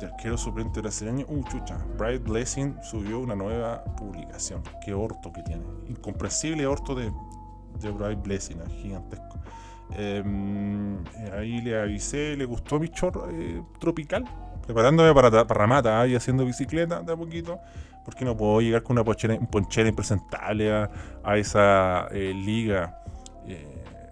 [0.00, 1.26] de arquero suplente brasileño.
[1.28, 1.78] Uh, chucha.
[1.96, 4.62] Bright Blessing subió una nueva publicación.
[4.84, 5.62] Qué orto que tiene.
[5.88, 7.12] Incomprensible orto de,
[7.80, 9.38] de Bright Blessing, gigantesco.
[9.94, 14.24] Em, ahí le avisé, le gustó mi chorro eh, tropical
[14.62, 17.58] preparándome para, para Ramata y haciendo bicicleta de a poquito,
[18.04, 23.01] porque no puedo llegar con una ponchera, impresentable a, esa eh, liga eh,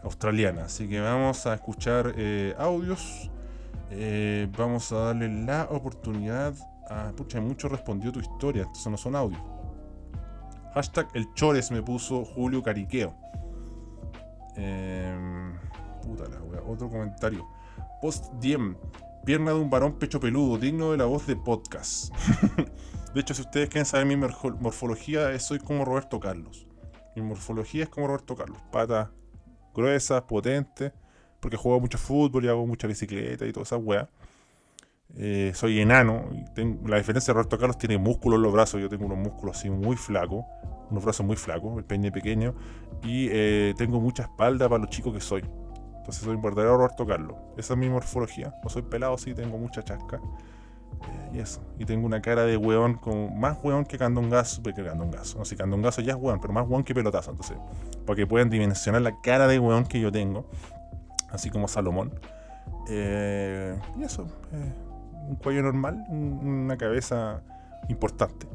[0.02, 0.64] australiana.
[0.64, 3.30] Así que vamos a escuchar eh, audios.
[4.56, 6.54] vamos a darle la oportunidad
[6.88, 7.12] a.
[7.16, 8.62] Pucha, mucho respondió tu historia.
[8.62, 9.40] Estos no son audios.
[10.74, 13.14] Hashtag el Chores me puso Julio Cariqueo.
[14.56, 15.54] Em,
[16.02, 16.62] puta la wea.
[16.62, 17.46] Otro comentario.
[18.00, 18.76] Post Diem.
[19.24, 22.14] Pierna de un varón pecho peludo, digno de la voz de podcast.
[23.14, 26.66] de hecho, si ustedes quieren saber mi morfología, soy como Roberto Carlos.
[27.14, 28.62] Mi morfología es como Roberto Carlos.
[28.70, 29.08] Patas
[29.74, 30.92] gruesas, potentes,
[31.40, 34.08] porque juego mucho fútbol y hago mucha bicicleta y toda esa weá.
[35.16, 36.28] Eh, soy enano.
[36.32, 38.80] Y tengo, la diferencia de Roberto Carlos tiene músculos en los brazos.
[38.80, 40.44] Yo tengo unos músculos así muy flacos.
[40.90, 42.54] Unos brazos muy flacos, el peine pequeño.
[43.02, 45.42] Y eh, tengo mucha espalda para lo chico que soy.
[45.98, 47.36] Entonces soy un verdadero Roberto Carlos.
[47.56, 48.54] Esa es mi morfología.
[48.64, 50.20] O soy pelado, sí, tengo mucha chasca.
[51.02, 51.60] Eh, y eso.
[51.78, 54.62] Y tengo una cara de weón con más weón que Candongazo.
[54.62, 55.38] Que Candongazo.
[55.38, 57.30] No sé, Candongazo ya es weón, pero más weón que pelotazo.
[57.30, 57.56] Entonces,
[58.06, 60.46] para que puedan dimensionar la cara de weón que yo tengo.
[61.30, 62.12] Así como Salomón.
[62.88, 64.26] Eh, y eso.
[64.52, 64.72] Eh,
[65.28, 67.42] un cuello normal, una cabeza
[67.88, 68.48] importante.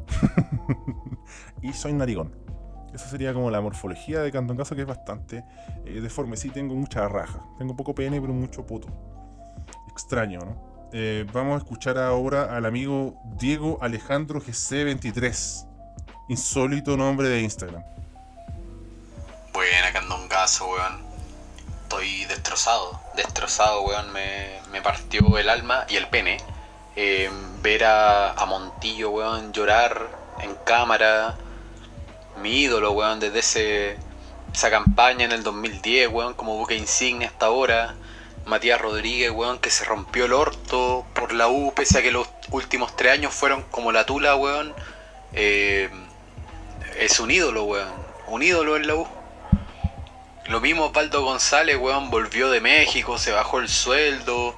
[1.61, 2.31] y soy narigón.
[2.93, 5.43] Esa sería como la morfología de Canto Caso, que es bastante
[5.85, 6.37] eh, deforme.
[6.37, 7.41] Sí, tengo mucha raja.
[7.57, 8.87] Tengo poco pene, pero mucho puto.
[9.89, 10.74] Extraño, ¿no?
[10.93, 15.67] Eh, vamos a escuchar ahora al amigo Diego Alejandro GC23.
[16.29, 17.83] Insólito nombre de Instagram.
[19.53, 21.03] Buena, Candongazo, weón.
[21.83, 22.99] Estoy destrozado.
[23.15, 24.11] Destrozado, weón.
[24.13, 26.37] Me, partió el alma y el pene.
[26.95, 27.29] Eh,
[27.61, 30.07] ver a, a Montillo, weón, llorar
[30.41, 31.35] en cámara
[32.41, 33.97] mi ídolo, weón, desde ese,
[34.53, 37.95] esa campaña en el 2010, weón, como buque insignia hasta ahora.
[38.45, 42.29] Matías Rodríguez, weón, que se rompió el orto por la U, pese a que los
[42.51, 44.73] últimos tres años fueron como la tula, weón.
[45.33, 45.89] Eh,
[46.97, 47.91] es un ídolo, weón.
[48.27, 49.07] Un ídolo en la U.
[50.47, 54.55] Lo mismo Paldo González, weón, volvió de México, se bajó el sueldo.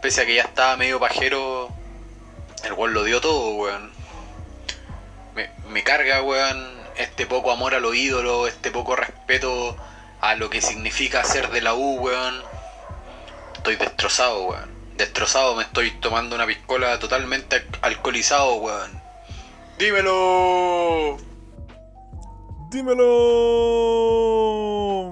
[0.00, 1.68] Pese a que ya estaba medio pajero,
[2.62, 3.90] el weón lo dio todo, weón.
[5.34, 9.76] Me, me carga, weón, este poco amor a los ídolos, este poco respeto
[10.20, 12.55] a lo que significa ser de la U, weón.
[13.66, 14.70] Estoy destrozado, weón.
[14.96, 18.92] Destrozado, me estoy tomando una piscola totalmente alcoholizado, weón.
[19.76, 21.16] ¡Dímelo!
[22.70, 23.08] ¡Dímelo!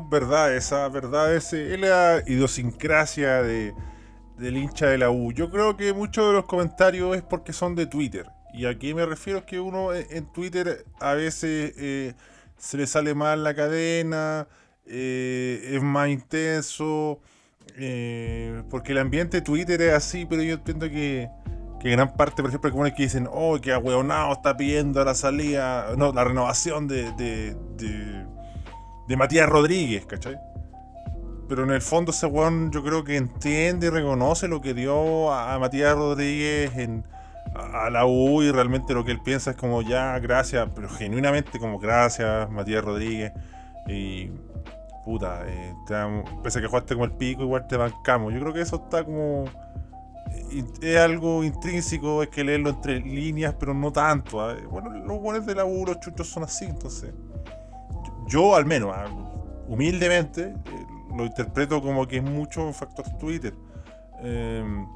[0.09, 1.75] Verdad esa, verdad ese.
[1.75, 3.75] Es la idiosincrasia de,
[4.38, 5.33] del hincha de la U.
[5.33, 8.31] Yo creo que muchos de los comentarios es porque son de Twitter.
[8.53, 12.14] Y aquí me refiero es que uno en Twitter a veces eh,
[12.57, 14.47] se le sale mal la cadena,
[14.87, 17.21] eh, es más intenso,
[17.77, 21.29] eh, porque el ambiente de Twitter es así, pero yo entiendo que
[21.90, 26.12] gran parte, por ejemplo, hay que dicen, oh, que ahueonado está pidiendo la salida, no,
[26.12, 27.57] la renovación de,
[29.16, 30.37] Matías Rodríguez, ¿cachai?
[31.48, 35.31] Pero en el fondo ese weón yo creo que entiende y reconoce lo que dio
[35.31, 37.05] a, Matías Rodríguez en,
[37.55, 41.59] a, la U y realmente lo que él piensa es como ya, gracias, pero genuinamente
[41.59, 43.33] como gracias, Matías Rodríguez.
[43.87, 44.31] Y
[45.05, 45.75] puta, eh,
[46.43, 48.33] pese a que jugaste como el pico, igual te bancamos.
[48.33, 49.45] Yo creo que eso está como
[50.81, 54.40] es algo intrínseco, es que leerlo entre líneas, pero no tanto.
[54.40, 54.57] ¿ah?
[54.71, 57.12] Bueno, los buenos de la los chuchos son así, entonces.
[58.27, 59.07] Yo, al menos, ¿ah?
[59.69, 60.87] humildemente, eh,
[61.17, 63.55] lo interpreto como que es mucho factor Twitter.
[64.21, 64.87] Em,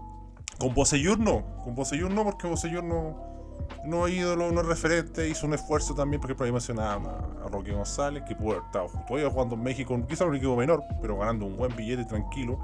[0.59, 3.38] con Boseyur no, con Boseyur no, porque Boseyur no,
[3.85, 7.73] no es ídolo, no referente, hizo un esfuerzo también, porque por ahí mencionaba a Roque
[7.73, 11.47] González, que pudo haber estado todavía jugando en México, quizá un equipo menor, pero ganando
[11.47, 12.59] un buen billete tranquilo.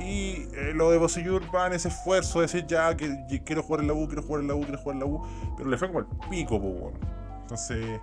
[0.00, 3.82] Y eh, lo de Bosellur va en ese esfuerzo de decir ya que, quiero jugar
[3.82, 5.22] en la U, quiero jugar en la U, quiero jugar en la U,
[5.56, 6.94] pero le fue como el pico, pues,
[7.42, 8.00] Entonces,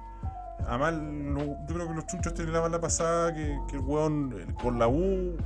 [0.65, 0.93] además,
[1.67, 5.02] yo creo que los chunchos tienen la mala pasada que, el weón con la U
[5.02, 5.38] eh,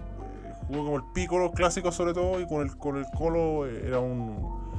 [0.67, 3.83] jugó como el pico, los clásicos sobre todo, y con el, con el Colo eh,
[3.87, 4.70] era un.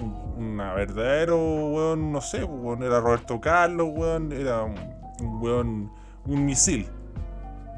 [0.00, 4.76] Un verdadero weón, no sé, weón, era Roberto Carlos, weón, era un,
[5.40, 5.92] weón,
[6.26, 6.88] un misil.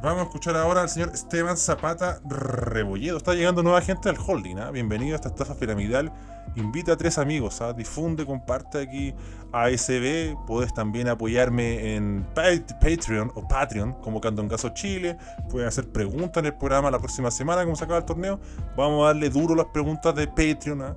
[0.03, 3.17] Vamos a escuchar ahora al señor Esteban Zapata Rebolledo.
[3.17, 4.59] Está llegando nueva gente al holding.
[4.59, 4.71] ¿ah?
[4.71, 6.13] Bienvenido a esta estafa piramidal.
[6.55, 7.63] Invita a tres amigos.
[7.63, 7.73] ¿ah?
[7.73, 9.15] Difunde, comparte aquí
[9.53, 10.37] a SB.
[10.47, 15.17] Puedes también apoyarme en Patreon o Patreon como Caso Chile.
[15.51, 18.39] Puedes hacer preguntas en el programa la próxima semana, como se acaba el torneo.
[18.77, 20.83] Vamos a darle duro las preguntas de Patreon.
[20.83, 20.97] ¿ah?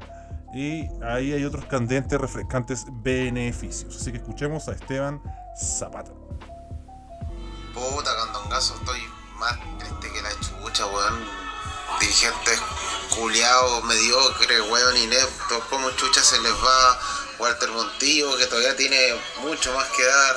[0.54, 3.96] Y ahí hay otros candentes, refrescantes beneficios.
[3.96, 5.22] Así que escuchemos a Esteban
[5.56, 6.12] Zapata.
[7.74, 9.00] Puta, candongazo, estoy
[9.38, 11.50] más triste que la chucha, weón.
[12.00, 12.60] Dirigentes
[13.16, 15.64] culiados, mediocres, weón, ineptos.
[15.70, 17.00] ¿Cómo chucha se les va
[17.38, 20.36] Walter Montillo, que todavía tiene mucho más que dar?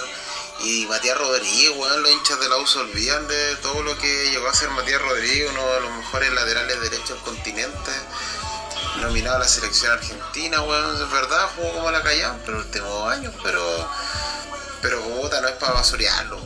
[0.64, 4.30] Y Matías Rodríguez, weón, los hinchas de la U se olvidan de todo lo que
[4.30, 7.90] llegó a ser Matías Rodríguez, uno de los mejores laterales derechos del continente
[9.00, 13.34] nominado a la selección argentina, weón, es verdad, jugó como la Callao, pero últimos años,
[13.42, 13.62] pero
[14.80, 16.40] pero puta, no es para basurearlo,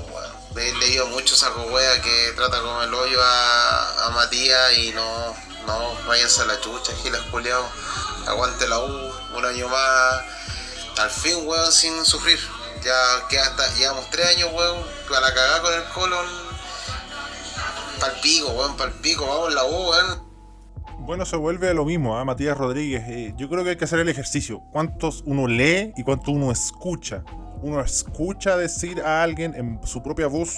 [0.58, 5.94] he leído mucho saco wea que trata como el hoyo a, Matías y no, no
[6.06, 7.68] váyanse a la chucha, giles culiao.
[8.26, 10.22] Aguante la U, un año más.
[10.98, 12.40] Al fin, weón, sin sufrir.
[12.82, 16.26] Ya que hasta llevamos tres años, weón, para cagar con el colon.
[18.00, 20.25] Palpico, weón, palpico, vamos la U, weón.
[21.06, 22.24] Bueno, se vuelve a lo mismo, ¿eh?
[22.24, 23.04] Matías Rodríguez.
[23.08, 24.60] Eh, yo creo que hay que hacer el ejercicio.
[24.72, 27.22] ¿Cuántos uno lee y cuánto uno escucha?
[27.62, 30.56] uno escucha decir a alguien en su propia voz,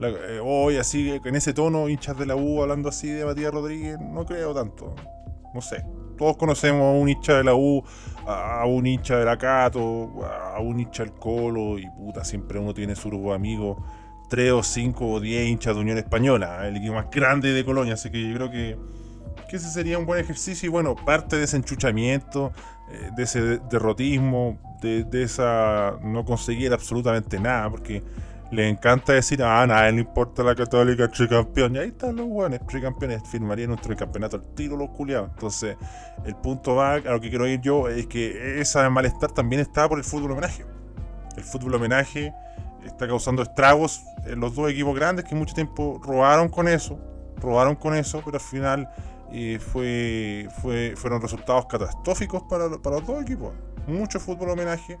[0.00, 3.98] eh, hoy así, en ese tono, hinchas de la U hablando así de Matías Rodríguez,
[4.00, 4.94] no creo tanto.
[5.54, 5.84] No sé.
[6.18, 7.82] Todos conocemos a un hincha de la U,
[8.26, 12.72] a un hincha de la Cato, a un hincha del Colo, y puta, siempre uno
[12.72, 13.76] tiene su grupo de amigos,
[14.30, 17.94] tres o cinco o diez hinchas de Unión Española, el equipo más grande de Colonia,
[17.94, 18.78] así que yo creo que,
[19.48, 22.52] que ese sería un buen ejercicio y bueno, parte de ese enchuchamiento,
[22.90, 28.02] eh, de ese derrotismo, de, esa no conseguir absolutamente nada, porque
[28.50, 31.74] le encanta decir, ah, nada, no importa la católica, tricampeón.
[31.74, 35.30] Y ahí están los buenos, tricampeones, firmarían nuestro campeonato al tiro, los culiados.
[35.30, 35.76] Entonces,
[36.24, 39.88] el punto va, a lo que quiero ir yo, es que esa malestar también está
[39.88, 40.64] por el fútbol homenaje.
[41.36, 42.32] El fútbol homenaje
[42.84, 46.98] está causando estragos en los dos equipos grandes que mucho tiempo robaron con eso,
[47.40, 48.88] robaron con eso, pero al final
[49.60, 53.52] fue, fue, fueron resultados catastróficos para, los dos equipos.
[53.86, 54.94] Mucho fútbol homenaje,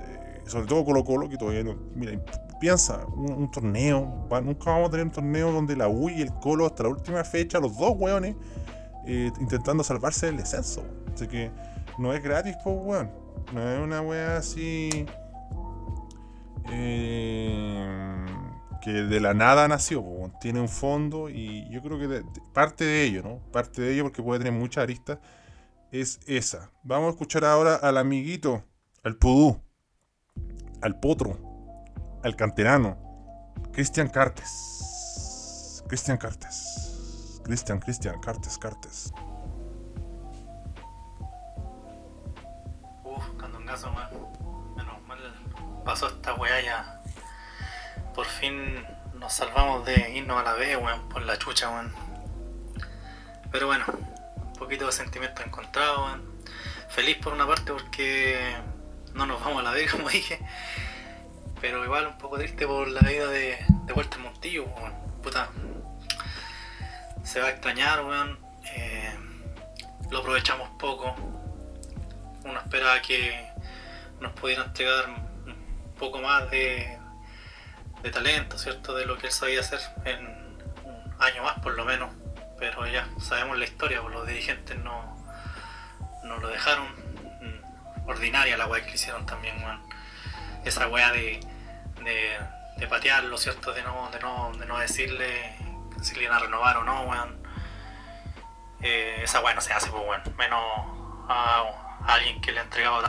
[0.00, 1.76] eh, sobre todo Colo Colo, que todavía no...
[1.94, 2.18] Mira,
[2.60, 6.66] piensa, un, torneo, nunca vamos a tener un torneo donde la U y el Colo
[6.66, 8.36] hasta la última fecha, los dos weones,
[9.06, 10.84] eh, intentando salvarse del descenso.
[11.14, 11.50] Así que
[11.98, 13.10] no es gratis, pues weón.
[13.52, 15.06] No es una wea así...
[16.72, 18.25] Eh,
[18.86, 22.22] que de la nada nació, tiene un fondo y yo creo que
[22.52, 23.40] parte de ello, ¿no?
[23.50, 25.18] Parte de ello porque puede tener muchas aristas,
[25.90, 26.70] es esa.
[26.84, 28.62] Vamos a escuchar ahora al amiguito,
[29.02, 29.60] al pudú,
[30.82, 31.36] al potro,
[32.22, 32.96] al canterano,
[33.72, 35.82] Cristian Cartes.
[35.88, 37.40] Cristian Cartes.
[37.42, 39.12] Cristian, Cristian, Cartes, Cartes.
[43.02, 44.08] Uf, candongazo, man.
[45.84, 47.02] pasó esta weá ya.
[48.16, 48.82] Por fin
[49.20, 51.92] nos salvamos de irnos a la B, weón, por la chucha, weón.
[53.52, 53.84] Pero bueno,
[54.36, 56.42] un poquito de sentimiento encontrado, weón.
[56.88, 58.56] Feliz por una parte porque
[59.12, 60.40] no nos vamos a la B, como dije.
[61.60, 64.94] Pero igual un poco triste por la vida de, de Walter Montillo, weón.
[65.22, 65.50] Puta.
[67.22, 68.38] Se va a extrañar, weón.
[68.74, 69.14] Eh,
[70.10, 71.14] lo aprovechamos poco.
[72.44, 73.46] Uno esperaba que
[74.20, 76.95] nos pudiera entregar un poco más de,
[78.06, 78.94] de talento, ¿cierto?
[78.94, 80.24] De lo que él sabía hacer en
[80.84, 82.14] un año más por lo menos.
[82.56, 85.26] Pero ya sabemos la historia, pues los dirigentes no,
[86.22, 86.86] no lo dejaron.
[87.40, 89.56] Mm, Ordinaria la weá que le hicieron también.
[90.64, 91.40] Esa weá de,
[92.04, 92.38] de,
[92.76, 93.72] de patearlo, ¿cierto?
[93.72, 95.56] De no, de no, de no decirle
[96.00, 97.42] si le iban a renovar o no, weón.
[98.82, 100.22] Eh, esa weá no se hace, pues weón.
[100.36, 100.62] Menos
[101.28, 101.64] a,
[102.06, 103.02] a alguien que le ha entregado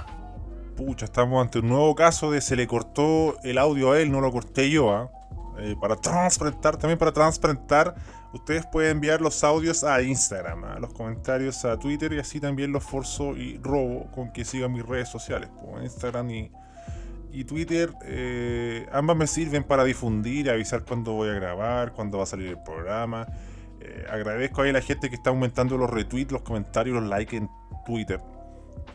[0.77, 4.21] Pucha, estamos ante un nuevo caso de se le cortó el audio a él, no
[4.21, 5.09] lo corté yo, ¿ah?
[5.57, 7.95] Eh, para transparentar, también para transparentar,
[8.31, 10.77] ustedes pueden enviar los audios a Instagram, ¿ah?
[10.79, 14.85] los comentarios a Twitter y así también los forzo y robo con que sigan mis
[14.85, 16.51] redes sociales, pues, Instagram y,
[17.45, 17.91] Twitter.
[18.03, 22.49] eh, ambas me sirven para difundir avisar cuándo voy a grabar, cuándo va a salir
[22.49, 23.27] el programa.
[23.79, 27.49] Eh, agradezco a la gente que está aumentando los retweets, los comentarios, los likes en
[27.85, 28.19] Twitter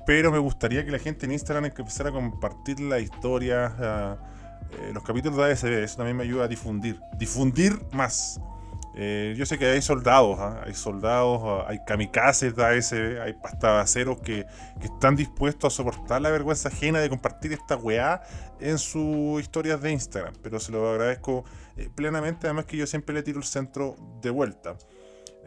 [0.07, 4.17] pero me gustaría que la gente en Instagram empezara a compartir las historias, ah,
[4.73, 8.41] eh, los capítulos de ASB, eso también me ayuda a difundir, difundir más.
[8.95, 13.33] Eh, yo sé que hay soldados, ah, hay soldados, ah, hay kamikazes de ASB, hay
[13.33, 14.45] pastabaceros que,
[14.81, 18.23] que están dispuestos a soportar la vergüenza ajena de compartir esta weá
[18.61, 21.45] en sus historias de Instagram, pero se lo agradezco
[21.77, 24.77] eh, plenamente, además que yo siempre le tiro el centro de vuelta.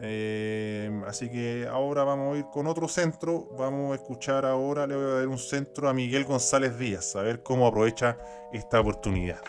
[0.00, 3.48] Eh, así que ahora vamos a ir con otro centro.
[3.52, 7.22] Vamos a escuchar ahora, le voy a dar un centro a Miguel González Díaz, a
[7.22, 8.18] ver cómo aprovecha
[8.52, 9.40] esta oportunidad.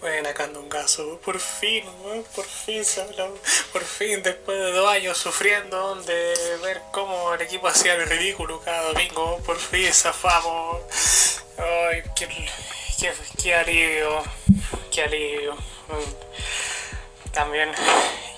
[0.00, 2.82] Buena Candongazo, por fin, weón, por fin
[3.72, 8.60] por fin después de dos años sufriendo de ver cómo el equipo hacía el ridículo
[8.60, 11.42] cada domingo, por fin zafamos.
[11.56, 12.28] Ay, qué,
[13.00, 13.12] qué,
[13.42, 14.22] qué alivio,
[14.90, 15.54] qué alivio.
[15.54, 17.30] Mm.
[17.32, 17.70] También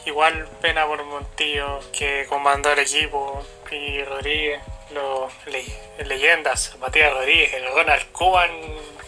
[0.06, 7.52] igual pena por Montillo que comandó el equipo y Rodríguez, los le- leyendas, Matías Rodríguez,
[7.54, 8.50] el Ronald Koeman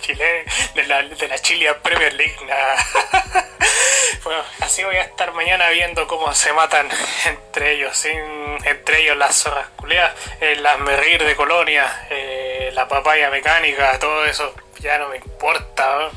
[0.01, 2.37] Chile, de la, de la Chile Premier League.
[4.25, 6.89] bueno, así voy a estar mañana viendo cómo se matan
[7.27, 8.19] entre ellos, sin,
[8.65, 14.55] entre ellos las zorras culeas, el asmerrir de Colonia, eh, la papaya mecánica, todo eso
[14.81, 16.11] ya no me importa.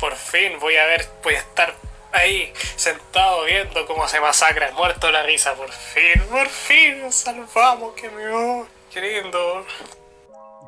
[0.00, 1.74] Por fin voy a ver, voy a estar
[2.12, 7.94] ahí sentado viendo cómo se masacra, muerto la risa, por fin, por fin nos salvamos,
[7.94, 9.64] que me voy, qué lindo.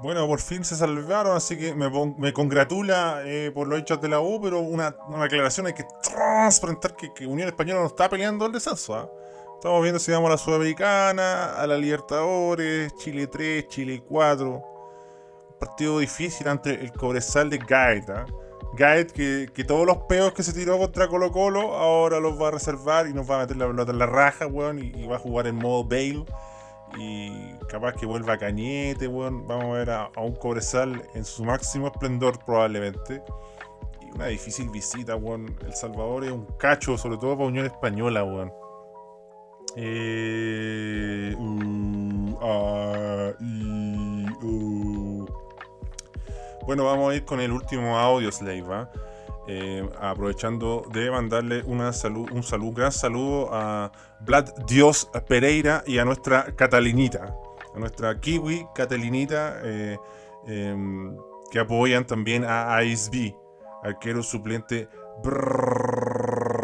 [0.03, 4.09] Bueno, por fin se salvaron, así que me, me congratula eh, por los hechos de
[4.09, 8.09] la U, pero una, una aclaración hay que transparentar que, que Unión Española no está
[8.09, 8.95] peleando el descenso.
[8.95, 9.09] ¿ah?
[9.55, 14.47] Estamos viendo si vamos a la Sudamericana, a la Libertadores, Chile 3, Chile 4.
[14.47, 18.05] Un partido difícil ante el Cobresal de Gaet.
[18.75, 22.49] Gaet que, que todos los peos que se tiró contra Colo Colo ahora los va
[22.49, 25.17] a reservar y nos va a meter la pelota en la raja, weón, y, va
[25.17, 26.25] a jugar en modo Bale.
[26.97, 29.47] Y capaz que vuelva Cañete, weón.
[29.47, 33.23] Vamos a ver a, a un Cobresal en su máximo esplendor probablemente.
[34.01, 35.57] Y una difícil visita, weón.
[35.65, 38.53] El Salvador es un cacho, sobre todo para Unión Española, weón.
[39.77, 42.35] Eh, uh,
[43.41, 44.94] y, uh.
[46.67, 48.89] Bueno, vamos a ir con el último audio, Slave.
[49.47, 56.07] Eh, aprovechando de mandarle una salud, un gran saludo a Vlad Dios Pereira y a
[56.07, 57.37] nuestra Catalinita,
[57.75, 59.99] a nuestra Kiwi Catalinita, eh,
[60.47, 61.15] em,
[61.51, 63.37] que apoyan también a Ice B,
[63.83, 64.89] arquero suplente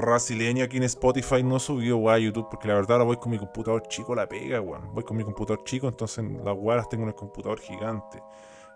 [0.07, 1.43] brasileño aquí en Spotify.
[1.43, 4.63] No subió a YouTube porque la verdad ahora voy con mi computador chico, la pega,
[4.63, 4.95] weón.
[4.95, 8.23] Voy con mi computador chico, entonces las las tengo en el computador gigante.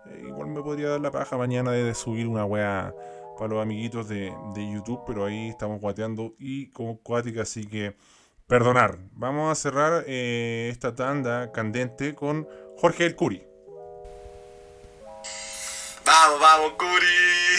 [0.07, 2.93] Eh, igual me podría dar la paja mañana de subir una weá
[3.37, 7.95] para los amiguitos de, de YouTube, pero ahí estamos guateando y como cuática, así que
[8.47, 8.97] perdonar.
[9.11, 12.47] Vamos a cerrar eh, esta tanda candente con
[12.77, 13.43] Jorge El Curi.
[16.05, 17.05] Vamos, vamos, Curi.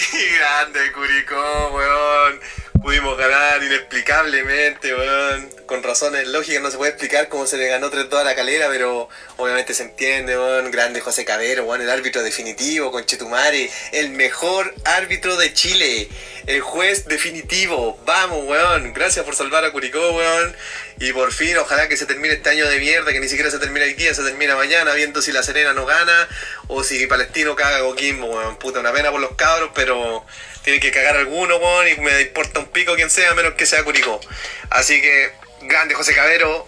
[0.39, 2.41] Grande, Curicó, weón.
[2.87, 5.51] Pudimos ganar inexplicablemente, weón.
[5.67, 8.69] con razones lógicas no se puede explicar cómo se le ganó 3-2 a la calera,
[8.69, 9.09] pero
[9.39, 10.71] obviamente se entiende, weón.
[10.71, 16.09] Grande José Cabero, weón, el árbitro definitivo, con Chetumare, el mejor árbitro de Chile,
[16.47, 17.99] el juez definitivo.
[18.07, 18.93] Vamos, weón.
[18.93, 20.55] Gracias por salvar a Curicó, weón.
[21.01, 23.59] Y por fin, ojalá que se termine este año de mierda, que ni siquiera se
[23.59, 26.29] termina el día, se termina mañana, viendo si la Serena no gana
[26.69, 28.57] o si Palestino caga Coquimbo, weón.
[28.59, 30.25] Puta, una pena por los cabros, pero
[30.67, 33.83] tienen que cagar alguno, weón, y me importa un pico quien sea, menos que sea
[33.83, 34.21] Curicó.
[34.69, 36.67] Así que Grande José Cabero.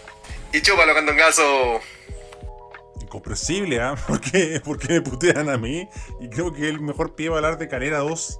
[0.55, 1.81] Y chúpalo, candongazo.
[3.03, 3.95] Incomprensible, ¿ah?
[4.09, 4.61] ¿Por, qué?
[4.65, 5.87] ¿Por qué me putean a mí?
[6.19, 8.39] Y creo que el mejor pie va a hablar de Calera 2.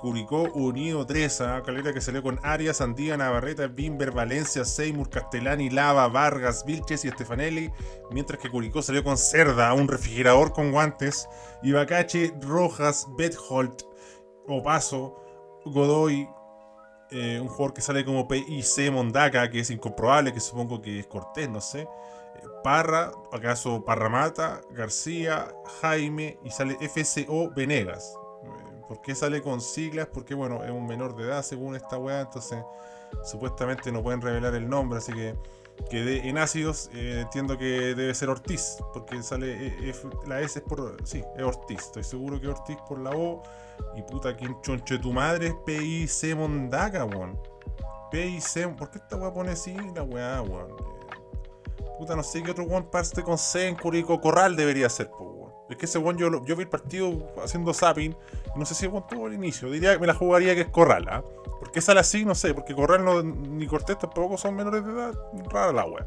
[0.00, 1.62] Curicó Unido 3, ¿ah?
[1.64, 7.10] Calera que salió con Arias, Andía, Navarrete, Bimber, Valencia, Seymour, Castellani, Lava, Vargas, Vilches y
[7.10, 7.70] Stefanelli.
[8.10, 11.28] Mientras que Curicó salió con Cerda, un refrigerador con guantes,
[11.62, 13.82] Ibacache, Rojas, Betholt,
[14.48, 15.22] Opaso,
[15.66, 16.26] Godoy,
[17.12, 21.06] eh, un jugador que sale como PIC Mondaca, que es incomprobable, que supongo que es
[21.06, 21.88] Cortés, no sé.
[22.62, 28.16] Parra, acaso Parramata, García, Jaime y sale FCO Venegas.
[28.44, 30.08] Eh, ¿Por qué sale con siglas?
[30.12, 32.58] Porque bueno, es un menor de edad según esta weá, entonces
[33.24, 35.36] supuestamente no pueden revelar el nombre, así que
[35.90, 39.74] quedé en ácidos, entiendo que debe ser Ortiz, porque sale
[40.26, 43.42] la S es por, sí, es Ortiz, estoy seguro que Ortiz por la O
[43.94, 47.38] y puta, ¿quién chonche tu madre es PIC Mondaca, weón?
[48.10, 50.70] PIC, ¿por qué esta weá pone así la weá, weón?
[50.70, 55.10] Eh, puta, no sé qué otro weón parte con C en Curico Corral debería ser,
[55.10, 55.52] pues, weón.
[55.70, 58.16] Es que ese weón yo, yo vi el partido haciendo zapping,
[58.56, 61.06] no sé si weón tuvo el inicio, diría que me la jugaría que es Corral,
[61.08, 61.22] ¿ah?
[61.62, 62.24] ¿Por qué sale así?
[62.24, 63.04] No sé, porque Corral
[63.56, 65.14] ni Cortés tampoco son menores de edad,
[65.48, 66.06] rara la weá.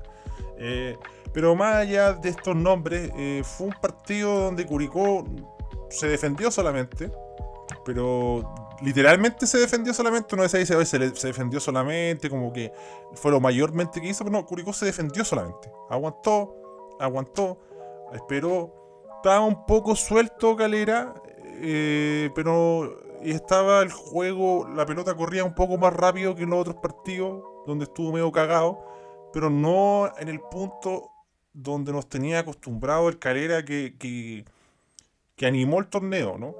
[0.57, 0.97] Eh,
[1.31, 5.25] pero más allá de estos nombres, eh, fue un partido donde Curicó
[5.89, 7.09] se defendió solamente
[7.85, 8.43] pero
[8.81, 10.35] literalmente se defendió solamente.
[10.35, 12.73] Uno se dice, se, se defendió solamente, como que
[13.13, 15.71] fue lo mayormente que hizo, pero no, Curicó se defendió solamente.
[15.89, 16.55] Aguantó,
[16.99, 17.57] aguantó,
[18.13, 18.73] esperó.
[19.17, 21.13] Estaba un poco suelto Calera,
[21.61, 26.59] eh, pero estaba el juego, la pelota corría un poco más rápido que en los
[26.59, 28.83] otros partidos, donde estuvo medio cagado,
[29.33, 31.11] pero no en el punto
[31.53, 36.55] donde nos tenía acostumbrado el Calera que, que, animó el torneo, ¿no?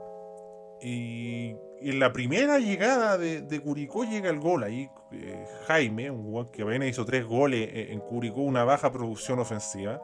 [0.81, 4.63] Y en la primera llegada de, Curicó llega el gol.
[4.63, 9.39] Ahí eh, Jaime, un jugador que apenas hizo tres goles en Curicó, una baja producción
[9.39, 10.01] ofensiva.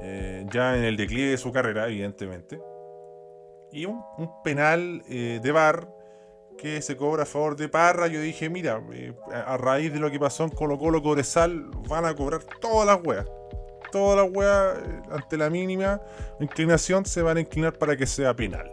[0.00, 2.60] Eh, ya en el declive de su carrera, evidentemente.
[3.74, 4.02] Y un,
[4.44, 5.88] penal eh, de bar
[6.56, 8.06] que se cobra a favor de Parra.
[8.06, 8.80] Yo dije, mira,
[9.46, 13.04] a raíz de lo que pasó en Colo Colo Cobresal, van a cobrar todas las
[13.04, 13.26] weas.
[13.90, 14.78] Todas las weas,
[15.10, 16.00] ante la mínima
[16.40, 18.70] inclinación, se van a inclinar para que sea penal.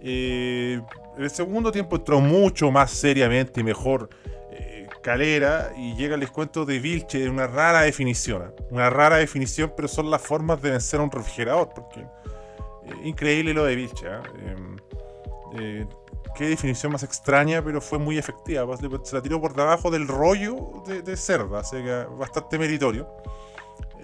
[0.00, 0.80] Eh,
[1.18, 4.08] el segundo tiempo entró mucho más seriamente y mejor
[4.50, 8.42] eh, Calera y llega el descuento de Vilche de una rara definición.
[8.42, 8.62] ¿eh?
[8.70, 11.70] Una rara definición, pero son las formas de vencer a un refrigerador.
[11.74, 12.06] Porque eh,
[13.02, 14.06] increíble lo de Vilche.
[14.38, 15.86] Em,
[16.34, 18.66] qué definición más extraña, pero fue muy efectiva.
[19.04, 23.08] Se la tiró por debajo del rollo de, cerda, así que bastante meritorio.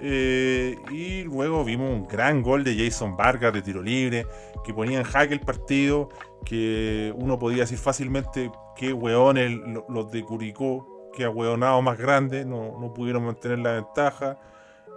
[0.02, 4.24] y luego vimos un gran gol de Jason Vargas de tiro libre
[4.64, 6.08] que ponía en jaque el partido,
[6.44, 9.52] que uno podía decir fácilmente que hueones
[9.88, 14.38] los de Curicó, que a hueonado más grande, no, pudieron mantener la ventaja.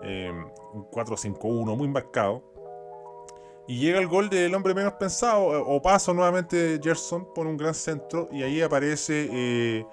[0.03, 0.31] Eh,
[0.73, 2.52] un 4-5-1 muy marcado.
[3.67, 7.73] Y llega el gol del hombre menos pensado, o paso nuevamente Gerson, pone un gran
[7.73, 9.85] centro y ahí aparece eh,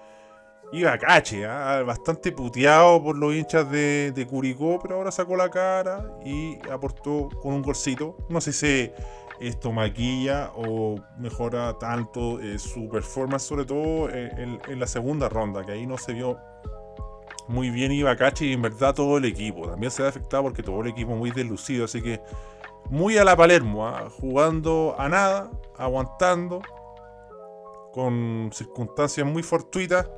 [0.73, 1.83] Iba cache, ¿ah?
[1.83, 7.55] bastante puteado por los hinchas de, Curicó, pero ahora sacó la cara y aportó con
[7.55, 8.17] un golcito.
[8.29, 8.93] No sé si
[9.41, 15.73] esto maquilla o mejora tanto eh, su performance, sobre todo en, la segunda ronda, que
[15.73, 16.39] ahí no se vio
[17.49, 19.69] muy bien Ibakachi y en verdad todo el equipo.
[19.69, 22.21] También se ha afectado porque todo el equipo muy deslucido, así que
[22.89, 24.09] muy a la Palermo, ¿ah?
[24.21, 26.61] jugando a nada, aguantando,
[27.93, 30.09] con circunstancias muy fortuitas,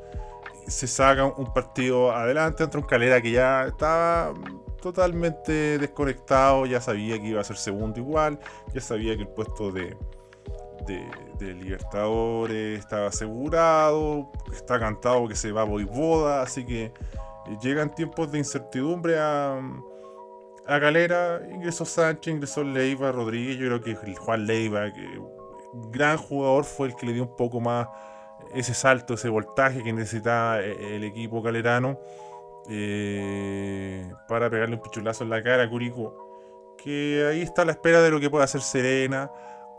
[0.66, 4.32] se saca un partido adelante entre un Calera que ya estaba
[4.80, 8.38] totalmente desconectado, ya sabía que iba a ser segundo igual,
[8.74, 9.96] ya sabía que el puesto de,
[10.86, 16.92] de, Libertadores estaba asegurado, está cantado que se va a boda, así que
[17.60, 19.60] llegan tiempos de incertidumbre a,
[20.66, 24.92] a Galera, ingresó Sánchez, ingresó Leiva, Rodríguez, yo creo que Juan Leiva,
[25.90, 27.88] gran jugador, fue el que le dio un poco más
[28.54, 31.98] ese salto, ese voltaje que necesitaba eh, el equipo galerano.
[32.68, 36.74] Eh, para pegarle un pichulazo en la cara a Curicó.
[36.78, 39.30] Que ahí está la espera de lo que pueda hacer Serena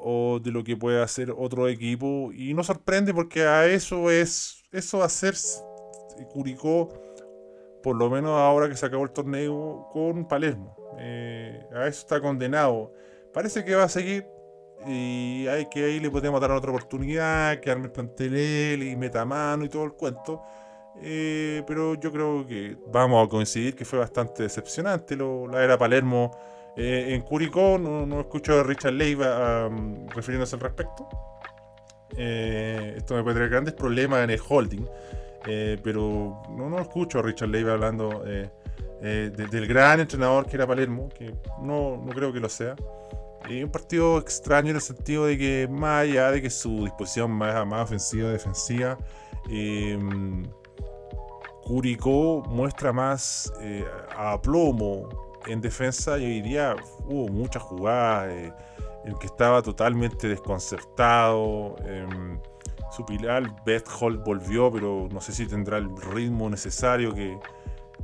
[0.02, 2.32] o de lo que puede hacer otro equipo.
[2.34, 4.64] Y no sorprende porque a eso es.
[4.72, 5.36] Eso va a ser
[6.34, 6.90] Curicó
[7.84, 10.76] por lo menos ahora que se acabó el torneo con Palermo.
[10.98, 12.94] Eh, a eso está condenado.
[13.34, 14.26] Parece que va a seguir
[14.88, 19.26] y hay que ahí le podemos dar otra oportunidad, que arme el plantel y meta
[19.26, 20.42] mano y todo el cuento.
[21.02, 25.78] Eh, pero yo creo que vamos a coincidir que fue bastante decepcionante lo, la era
[25.78, 26.32] Palermo
[26.78, 27.78] eh, en Curicó.
[27.78, 29.70] No, escucho a Richard Leiva
[30.16, 31.08] refiriéndose al respecto.
[32.16, 34.86] Eh, esto me puede traer grandes problemas en el holding.
[35.44, 38.24] Pero no, no escucho a Richard Leiva hablando
[39.02, 42.76] del gran entrenador que era Palermo, que no, no creo que lo sea.
[43.50, 47.32] Es un partido extraño en el sentido de que, más allá de que su disposición
[47.32, 48.98] más, más ofensiva, defensiva,
[49.50, 50.00] eh,
[51.64, 53.86] Curicó muestra más eh,
[54.18, 55.08] a plomo
[55.48, 56.76] en defensa y hoy día
[57.06, 58.54] hubo muchas jugadas eh,
[59.06, 61.78] en que estaba totalmente desconcertado.
[61.86, 62.38] Em,
[62.94, 63.44] su pilar,
[64.00, 67.39] Holt volvió, pero no sé si tendrá el ritmo necesario que,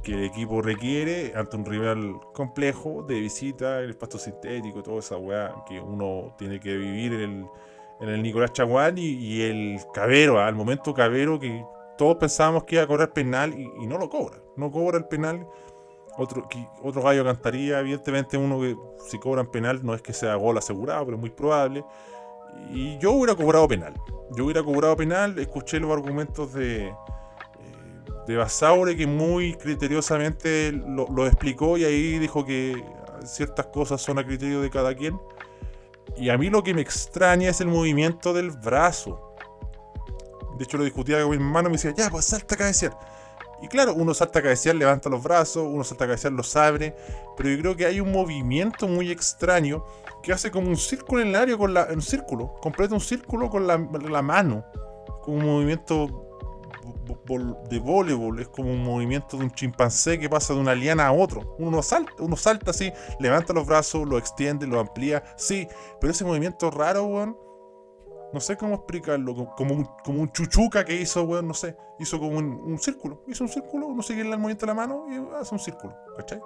[0.06, 5.54] el equipo requiere ante un rival complejo de visita, el pasto sintético, toda esa weá
[5.68, 7.48] que uno tiene que vivir en
[8.00, 11.64] el, Nicolás Chaguán y, el Cabero, al momento Cabero que
[11.96, 14.38] todos pensábamos que iba a cobrar penal y, no lo cobra.
[14.56, 15.46] No cobra el penal.
[16.18, 16.48] Otro,
[16.82, 18.76] otro gallo cantaría, evidentemente uno que
[19.10, 21.84] si cobran penal no es que sea gol asegurado, pero es muy probable.
[22.72, 23.94] Y yo hubiera cobrado penal.
[24.32, 26.94] Yo hubiera cobrado penal, escuché los argumentos de, eh,
[28.28, 32.84] de Basaure que muy criteriosamente lo, lo, explicó y ahí dijo que
[33.26, 35.20] ciertas cosas son a criterio de cada quien.
[36.16, 39.36] Y a mí lo que me extraña es el movimiento del brazo.
[40.58, 42.98] De hecho, lo discutía con mi hermano y me decía, ya, pues salta a cabecear.
[43.62, 46.96] Y claro, uno salta a cabecear, levanta los brazos, uno salta a cabecear, los abre.
[47.38, 49.84] Pero yo creo que hay un movimiento muy extraño
[50.24, 51.88] que hace como un círculo en el área con la.
[51.92, 53.78] Un círculo, completa un círculo con la,
[54.22, 54.64] mano.
[55.22, 56.26] Como un movimiento
[57.70, 61.12] de voleibol, es como un movimiento de un chimpancé que pasa de una liana a
[61.12, 61.56] otro.
[61.60, 65.68] Uno salta, uno salta así, levanta los brazos, lo extiende, lo amplía, sí,
[66.00, 67.49] pero ese movimiento raro, weón
[68.32, 69.34] no sé cómo explicarlo.
[69.56, 71.76] Como un, como un chuchuca que hizo, weón, no sé.
[72.00, 73.24] Hizo como un, círculo.
[73.28, 75.96] Hizo un círculo, uno sigue el movimiento de la mano y hace un círculo.
[76.18, 76.40] ¿Cachai?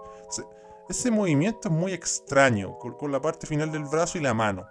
[0.89, 2.77] Ese, movimiento es muy extraño.
[2.77, 4.65] Con, la parte final del brazo y la mano.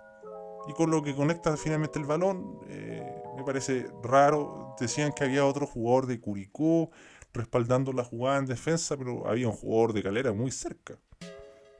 [0.68, 2.60] Y con lo que conecta finalmente el balón.
[2.68, 4.74] Eh, me parece raro.
[4.80, 6.90] Decían que había otro jugador de Curicó
[7.34, 10.98] respaldando la jugada en defensa, pero había un jugador de calera muy cerca.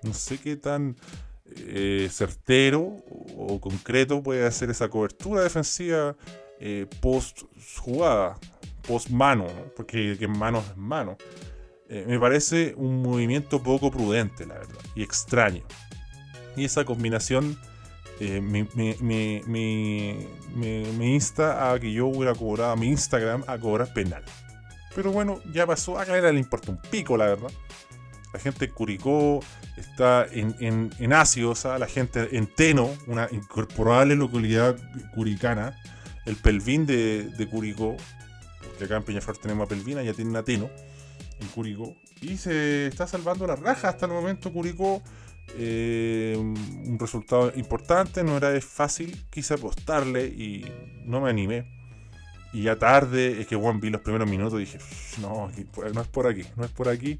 [0.03, 0.97] No sé qué tan
[1.57, 2.96] eh, certero
[3.36, 6.16] o concreto puede hacer esa cobertura defensiva
[6.61, 7.42] eh, post
[7.76, 8.38] jugada,
[8.86, 9.46] post mano,
[9.76, 11.16] porque que mano es mano.
[11.88, 15.62] Eh, me parece un movimiento poco prudente, la verdad, y extraño.
[16.57, 17.59] Y esa combinación
[18.20, 18.66] me,
[21.00, 24.22] insta a que yo hubiera cobrado a mi Instagram a cobrar penal.
[24.94, 25.98] Pero bueno, ya pasó.
[25.98, 27.50] A Calera le importa un pico, la verdad.
[28.33, 29.41] La gente Curicó
[29.76, 34.76] está en, en, en la gente en Teno, una incorporable localidad
[35.14, 35.78] curicana,
[36.24, 37.97] el Pelvín de, de Curicó,
[38.64, 40.70] porque acá en Peñaflor tenemos a Pelvina, ya tienen a Teno
[41.41, 45.03] en Curicó, y se está salvando la raja hasta el momento Curicó.
[45.59, 50.64] Eh, un resultado importante, no era fácil, quise apostarle y
[51.05, 51.66] no me animé.
[52.55, 54.78] Y ya tarde, es que Juan vi los primeros minutos dije,
[55.20, 55.51] no,
[55.93, 57.18] no es por aquí, no es por aquí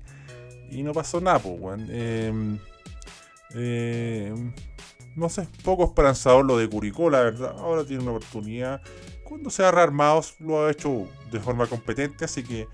[0.73, 1.87] y no pasó nada, pues, weón.
[1.91, 2.59] Em,
[3.55, 4.53] em,
[5.15, 7.55] no sé, poco esperanzador lo de Curicó, la verdad.
[7.59, 8.81] Ahora tiene una oportunidad.
[9.25, 12.69] Cuando se ha rearmado, lo ha hecho de forma competente, así que eh,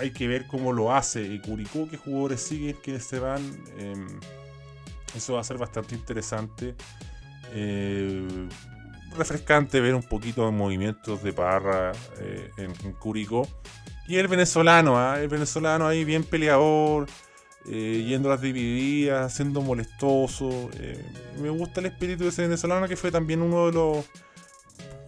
[0.00, 3.40] hay que ver cómo lo hace y Curicó, qué jugadores siguen, quiénes se van.
[3.78, 4.06] Em,
[5.14, 6.74] eso va a ser bastante interesante.
[7.52, 8.48] Eh,
[9.16, 13.46] refrescante ver un poquito de movimientos de Parra eh, en Curicó.
[14.10, 15.20] Y el venezolano, ¿ah?
[15.20, 17.06] el venezolano ahí bien peleador,
[17.70, 20.68] eh, yendo a las divididas, siendo molestoso.
[20.80, 21.00] Eh,
[21.40, 24.04] me gusta el espíritu de ese venezolano que fue también uno de los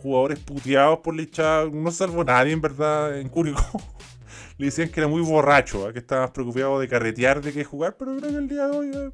[0.05, 3.83] jugadores puteados por la No salvo nadie, en verdad, en Curicó.
[4.59, 5.93] Le decían que era muy borracho, ¿ah?
[5.93, 8.77] que estaba más preocupado de carretear de que jugar, pero creo que el día de
[8.77, 9.11] hoy eh,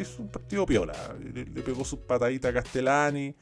[0.00, 0.94] hizo un partido piola.
[1.18, 3.34] Le, le pegó sus pataditas a Castellani.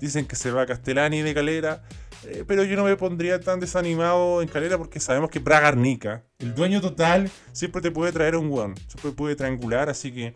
[0.00, 1.84] Dicen que se va a Castellani de Calera.
[2.26, 6.54] Eh, pero yo no me pondría tan desanimado en Calera porque sabemos que Bragarnica, el
[6.54, 8.74] dueño total, siempre te puede traer un one.
[8.88, 9.88] Siempre puede triangular.
[9.88, 10.34] Así que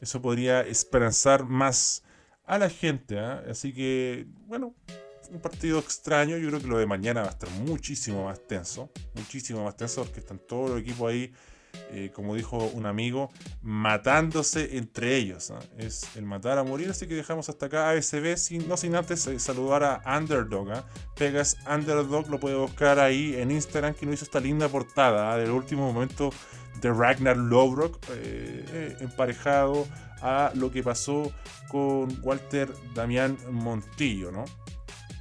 [0.00, 2.02] eso podría esperanzar más
[2.44, 3.18] a la gente.
[3.18, 3.42] ¿ah?
[3.48, 4.74] Así que, bueno,
[5.30, 6.36] un partido extraño.
[6.38, 8.90] Yo creo que lo de mañana va a estar muchísimo más tenso.
[9.14, 11.32] Muchísimo más tenso porque están todos los equipos ahí
[11.90, 13.30] eh, como dijo un amigo,
[13.62, 15.52] matándose entre ellos.
[15.76, 19.26] Es el matar a morir, así que dejamos hasta acá ASB, sin, no sin antes
[19.26, 20.72] eh, saludar a Underdog.
[20.72, 20.86] ¿ah?
[21.16, 25.38] Pegas Underdog, lo puede buscar ahí en Instagram, que nos hizo esta linda portada ¿ah?
[25.38, 26.30] del último momento
[26.80, 29.86] de Ragnar Lodbrok, eh, emparejado
[30.20, 31.32] a lo que pasó
[31.68, 34.44] con Walter Damián Montillo, ¿no?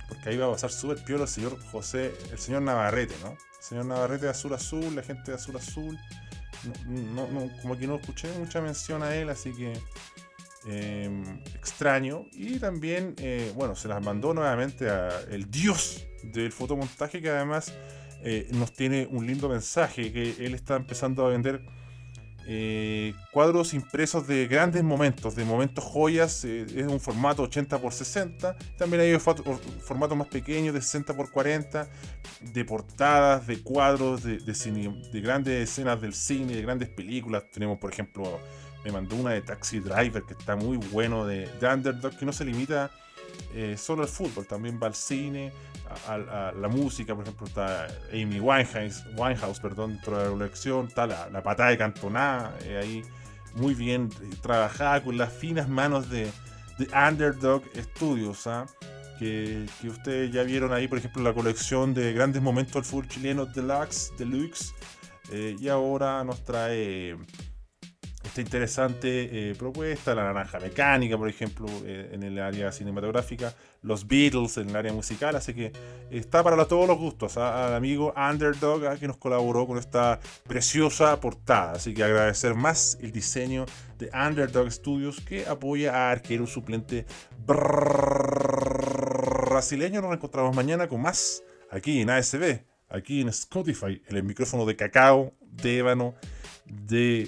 [0.08, 3.32] Porque ahí va a pasar súper piola el señor José, el señor Navarrete, ¿no?
[3.32, 5.98] El señor Navarrete de Azul Azul, la gente de Azul Azul
[7.62, 9.74] como que no escuché mucha mención a él, así que
[10.66, 11.24] em,
[11.56, 12.26] extraño.
[12.34, 17.74] Y también, eh, bueno, se las mandó nuevamente a el dios del fotomontaje, que además
[18.24, 21.62] eh, nos tiene un lindo mensaje, que él está empezando a vender
[22.50, 28.56] eh, cuadros impresos de grandes momentos, de momentos joyas, es un formato 80 x 60.
[28.78, 31.90] También hay formatos más pequeños de 60 x 40,
[32.54, 37.44] de portadas, de cuadros, de, de, grandes escenas del cine, de grandes películas.
[37.52, 38.40] Tenemos, por ejemplo,
[38.86, 42.32] me mandó una de Taxi Driver que está muy bueno, de, de Underdog, que no
[42.32, 42.92] se limita
[43.54, 45.52] eh, solo al fútbol, también va al cine,
[46.08, 51.08] a, la música, por ejemplo, está Amy Winehouse, Winehouse perdón, dentro de la colección, está
[51.08, 53.04] la, la patada de Cantona, eh, ahí
[53.56, 56.30] muy bien eh, trabajada con las finas manos de,
[56.78, 58.66] de Underdog Studios, ¿ah?
[59.18, 63.08] que, que, ustedes ya vieron ahí, por ejemplo, la colección de grandes momentos del fútbol
[63.08, 64.74] chileno Deluxe, Deluxe
[65.60, 67.18] y ahora nos trae
[68.28, 74.06] esta interesante eh, propuesta, la naranja mecánica, por ejemplo, eh, en el área cinematográfica, los
[74.06, 75.72] Beatles en el área musical, así que
[76.12, 77.68] está para todos los gustos, ¿ah?
[77.68, 78.98] al amigo Underdog ¿ah?
[78.98, 83.66] que nos colaboró con esta preciosa portada, así que agradecer más el diseño
[83.98, 87.06] de Underdog Studios que apoya a arquero suplente
[89.48, 90.02] brasileño.
[90.02, 92.60] Nos encontramos mañana con más aquí en ASB,
[92.90, 96.14] aquí en Spotify, en el micrófono de cacao, de ébano,
[96.66, 97.28] de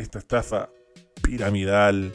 [0.00, 0.70] esta estafa
[1.22, 2.12] piramidal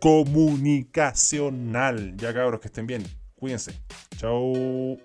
[0.00, 2.16] comunicacional.
[2.16, 3.02] Ya cabros, que estén bien.
[3.34, 3.72] Cuídense.
[4.16, 4.96] Chao.